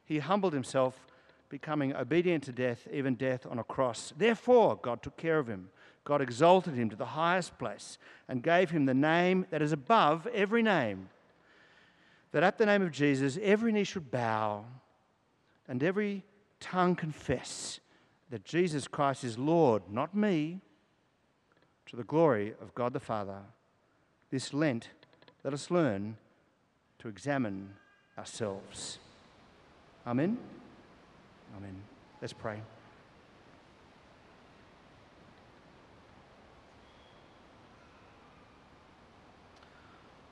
he 0.04 0.18
humbled 0.18 0.52
himself, 0.52 1.06
becoming 1.48 1.94
obedient 1.94 2.44
to 2.44 2.52
death, 2.52 2.86
even 2.92 3.14
death 3.14 3.46
on 3.46 3.58
a 3.58 3.64
cross. 3.64 4.12
Therefore, 4.16 4.76
God 4.76 5.02
took 5.02 5.16
care 5.16 5.38
of 5.38 5.48
him. 5.48 5.70
God 6.04 6.20
exalted 6.20 6.74
him 6.74 6.90
to 6.90 6.96
the 6.96 7.06
highest 7.06 7.58
place 7.58 7.98
and 8.28 8.42
gave 8.42 8.70
him 8.70 8.84
the 8.84 8.94
name 8.94 9.46
that 9.50 9.62
is 9.62 9.72
above 9.72 10.26
every 10.34 10.62
name. 10.62 11.08
That 12.32 12.42
at 12.42 12.58
the 12.58 12.66
name 12.66 12.82
of 12.82 12.92
Jesus, 12.92 13.38
every 13.42 13.72
knee 13.72 13.84
should 13.84 14.10
bow 14.10 14.64
and 15.66 15.82
every 15.82 16.24
tongue 16.60 16.94
confess 16.94 17.80
that 18.30 18.44
Jesus 18.44 18.88
Christ 18.88 19.24
is 19.24 19.38
Lord, 19.38 19.84
not 19.90 20.14
me, 20.14 20.60
to 21.86 21.96
the 21.96 22.04
glory 22.04 22.54
of 22.60 22.74
God 22.74 22.92
the 22.92 23.00
Father. 23.00 23.40
This 24.30 24.52
Lent, 24.52 24.88
let 25.42 25.54
us 25.54 25.70
learn 25.70 26.16
to 26.98 27.08
examine 27.08 27.74
ourselves. 28.18 28.98
Amen? 30.06 30.36
Amen. 31.56 31.74
Let's 32.20 32.34
pray. 32.34 32.60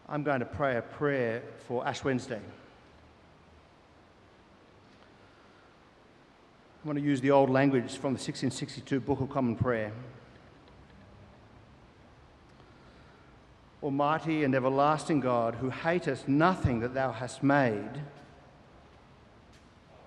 I'm 0.09 0.23
going 0.23 0.41
to 0.41 0.47
pray 0.47 0.77
a 0.77 0.83
prayer 0.83 1.43
for 1.67 1.87
Ash 1.87 2.05
Wednesday. 2.05 2.41
I 6.85 6.87
want 6.87 6.99
to 6.99 7.05
use 7.05 7.23
the 7.23 7.31
old 7.31 7.49
language 7.49 7.93
from 7.93 8.13
the 8.13 8.21
1662 8.21 9.01
Book 9.01 9.21
of 9.21 9.31
Common 9.31 9.57
Prayer. 9.57 9.93
Almighty 13.83 14.45
and 14.45 14.55
everlasting 14.55 15.21
God, 15.21 15.55
who 15.55 15.71
hatest 15.71 16.29
nothing 16.29 16.81
that 16.81 16.93
thou 16.93 17.11
hast 17.13 17.43
made, 17.43 18.03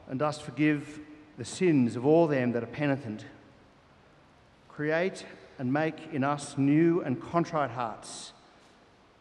and 0.10 0.20
dost 0.20 0.44
forgive 0.44 1.00
the 1.38 1.46
sins 1.46 1.96
of 1.96 2.06
all 2.06 2.28
them 2.28 2.52
that 2.54 2.64
are 2.64 2.68
penitent. 2.68 3.26
Create 4.68 5.26
and 5.58 5.72
make 5.72 6.14
in 6.14 6.24
us 6.24 6.58
new 6.58 7.02
and 7.02 7.22
contrite 7.22 7.72
hearts, 7.72 8.34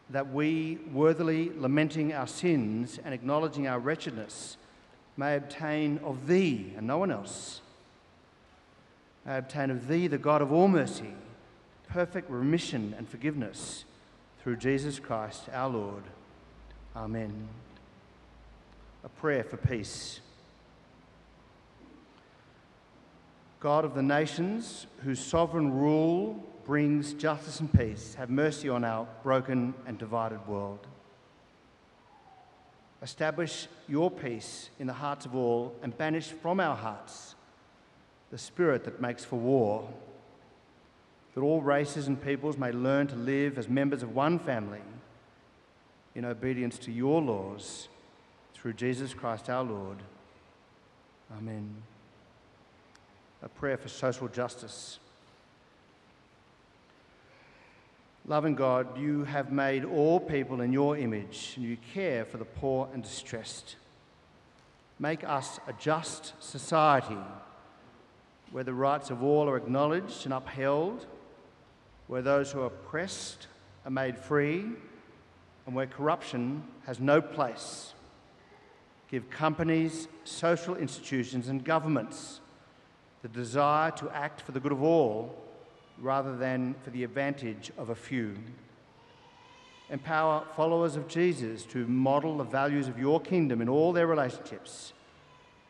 that 0.09 0.31
we, 0.31 0.79
worthily 0.91 1.51
lamenting 1.57 2.13
our 2.13 2.27
sins 2.27 2.99
and 3.03 3.13
acknowledging 3.13 3.67
our 3.67 3.79
wretchedness, 3.79 4.57
may 5.17 5.35
obtain 5.35 5.99
of 6.03 6.27
Thee 6.27 6.73
and 6.77 6.85
no 6.85 6.97
one 6.97 7.11
else, 7.11 7.61
may 9.25 9.37
obtain 9.37 9.71
of 9.71 9.87
Thee, 9.87 10.07
the 10.07 10.17
God 10.17 10.41
of 10.41 10.51
all 10.51 10.67
mercy, 10.67 11.13
perfect 11.87 12.29
remission 12.29 12.93
and 12.97 13.07
forgiveness 13.07 13.85
through 14.43 14.57
Jesus 14.57 14.99
Christ 14.99 15.43
our 15.51 15.69
Lord. 15.69 16.03
Amen. 16.95 17.47
A 19.03 19.09
prayer 19.09 19.43
for 19.43 19.57
peace. 19.57 20.19
God 23.65 23.83
of 23.83 23.95
the 23.95 24.03
nations, 24.03 24.85
whose 25.03 25.19
sovereign 25.19 25.73
rule 25.73 26.35
brings 26.67 27.13
justice 27.13 27.59
and 27.59 27.73
peace, 27.73 28.13
have 28.13 28.29
mercy 28.29 28.69
on 28.69 28.83
our 28.83 29.07
broken 29.23 29.73
and 29.87 29.97
divided 29.97 30.47
world. 30.47 30.85
Establish 33.01 33.67
your 33.87 34.11
peace 34.11 34.69
in 34.77 34.85
the 34.85 34.93
hearts 34.93 35.25
of 35.25 35.33
all 35.33 35.73
and 35.81 35.97
banish 35.97 36.27
from 36.27 36.59
our 36.59 36.75
hearts 36.75 37.33
the 38.29 38.37
spirit 38.37 38.83
that 38.83 39.01
makes 39.01 39.25
for 39.25 39.39
war, 39.39 39.89
that 41.33 41.41
all 41.41 41.59
races 41.59 42.07
and 42.07 42.23
peoples 42.23 42.59
may 42.59 42.71
learn 42.71 43.07
to 43.07 43.15
live 43.15 43.57
as 43.57 43.67
members 43.67 44.03
of 44.03 44.13
one 44.13 44.37
family 44.37 44.83
in 46.13 46.23
obedience 46.23 46.77
to 46.77 46.91
your 46.91 47.19
laws 47.19 47.87
through 48.53 48.73
Jesus 48.73 49.15
Christ 49.15 49.49
our 49.49 49.63
Lord. 49.63 49.97
Amen. 51.35 51.81
A 53.43 53.49
prayer 53.49 53.77
for 53.77 53.89
social 53.89 54.27
justice. 54.27 54.99
Loving 58.27 58.55
God, 58.55 58.97
you 58.97 59.23
have 59.25 59.51
made 59.51 59.85
all 59.85 60.19
people 60.19 60.61
in 60.61 60.73
your 60.73 60.97
image 60.97 61.53
and 61.55 61.65
you 61.65 61.77
care 61.93 62.25
for 62.25 62.37
the 62.37 62.45
poor 62.45 62.89
and 62.91 63.03
distressed. 63.03 63.75
Make 64.97 65.23
us 65.23 65.59
a 65.67 65.73
just 65.73 66.33
society 66.41 67.17
where 68.51 68.63
the 68.63 68.73
rights 68.73 69.11
of 69.11 69.21
all 69.21 69.47
are 69.47 69.57
acknowledged 69.57 70.25
and 70.25 70.33
upheld, 70.33 71.05
where 72.07 72.21
those 72.21 72.51
who 72.51 72.61
are 72.61 72.67
oppressed 72.67 73.47
are 73.85 73.91
made 73.91 74.17
free, 74.17 74.65
and 75.65 75.75
where 75.75 75.87
corruption 75.87 76.63
has 76.85 76.99
no 76.99 77.21
place. 77.21 77.93
Give 79.11 79.29
companies, 79.29 80.07
social 80.23 80.75
institutions, 80.75 81.47
and 81.47 81.63
governments 81.63 82.39
the 83.25 83.29
desire 83.29 83.89
to 83.89 84.07
act 84.11 84.39
for 84.39 84.51
the 84.51 84.59
good 84.59 84.71
of 84.71 84.83
all 84.83 85.35
rather 85.97 86.37
than 86.37 86.75
for 86.83 86.91
the 86.91 87.03
advantage 87.03 87.71
of 87.75 87.89
a 87.89 87.95
few. 87.95 88.35
Empower 89.89 90.45
followers 90.55 90.95
of 90.95 91.07
Jesus 91.07 91.63
to 91.63 91.87
model 91.87 92.37
the 92.37 92.43
values 92.43 92.87
of 92.87 92.99
your 92.99 93.19
kingdom 93.19 93.63
in 93.63 93.67
all 93.67 93.91
their 93.91 94.05
relationships 94.05 94.93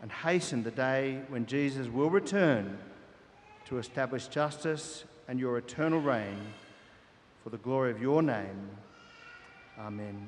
and 0.02 0.12
hasten 0.12 0.64
the 0.64 0.72
day 0.72 1.22
when 1.30 1.46
Jesus 1.46 1.88
will 1.88 2.10
return 2.10 2.78
to 3.68 3.78
establish 3.78 4.28
justice 4.28 5.06
and 5.30 5.40
your 5.40 5.58
eternal 5.58 6.02
reign 6.02 6.42
for 7.42 7.52
the 7.52 7.58
glory 7.60 7.90
of 7.90 8.02
your 8.02 8.22
name. 8.22 8.70
Amen. 9.80 10.28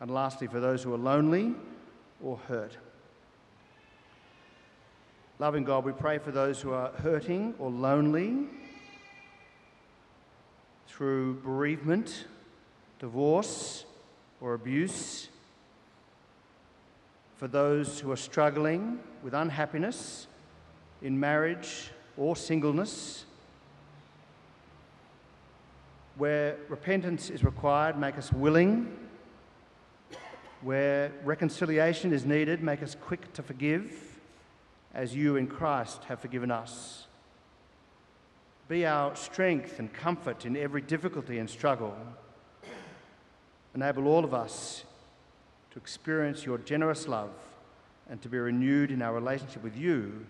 And 0.00 0.10
lastly, 0.10 0.48
for 0.48 0.58
those 0.58 0.82
who 0.82 0.92
are 0.92 0.98
lonely 0.98 1.54
or 2.20 2.36
hurt. 2.48 2.76
Loving 5.38 5.64
God, 5.64 5.84
we 5.84 5.92
pray 5.92 6.16
for 6.16 6.30
those 6.30 6.62
who 6.62 6.72
are 6.72 6.90
hurting 7.02 7.52
or 7.58 7.70
lonely 7.70 8.46
through 10.88 11.34
bereavement, 11.40 12.24
divorce, 12.98 13.84
or 14.40 14.54
abuse. 14.54 15.28
For 17.36 17.48
those 17.48 18.00
who 18.00 18.10
are 18.10 18.16
struggling 18.16 18.98
with 19.22 19.34
unhappiness 19.34 20.26
in 21.02 21.20
marriage 21.20 21.90
or 22.16 22.34
singleness, 22.34 23.26
where 26.16 26.56
repentance 26.70 27.28
is 27.28 27.44
required, 27.44 27.98
make 27.98 28.16
us 28.16 28.32
willing. 28.32 28.96
Where 30.62 31.12
reconciliation 31.24 32.14
is 32.14 32.24
needed, 32.24 32.62
make 32.62 32.82
us 32.82 32.96
quick 32.98 33.34
to 33.34 33.42
forgive, 33.42 34.15
as 34.96 35.14
you 35.14 35.36
in 35.36 35.46
Christ 35.46 36.02
have 36.04 36.20
forgiven 36.20 36.50
us. 36.50 37.06
Be 38.66 38.86
our 38.86 39.14
strength 39.14 39.78
and 39.78 39.92
comfort 39.92 40.46
in 40.46 40.56
every 40.56 40.80
difficulty 40.80 41.38
and 41.38 41.48
struggle. 41.48 41.94
Enable 43.74 44.08
all 44.08 44.24
of 44.24 44.32
us 44.32 44.84
to 45.70 45.78
experience 45.78 46.46
your 46.46 46.56
generous 46.56 47.06
love 47.06 47.30
and 48.08 48.22
to 48.22 48.28
be 48.30 48.38
renewed 48.38 48.90
in 48.90 49.02
our 49.02 49.12
relationship 49.12 49.62
with 49.62 49.76
you 49.76 50.26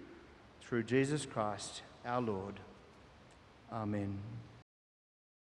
through 0.61 0.83
Jesus 0.83 1.25
Christ 1.25 1.83
our 2.05 2.21
Lord. 2.21 2.59
Amen. 3.73 4.19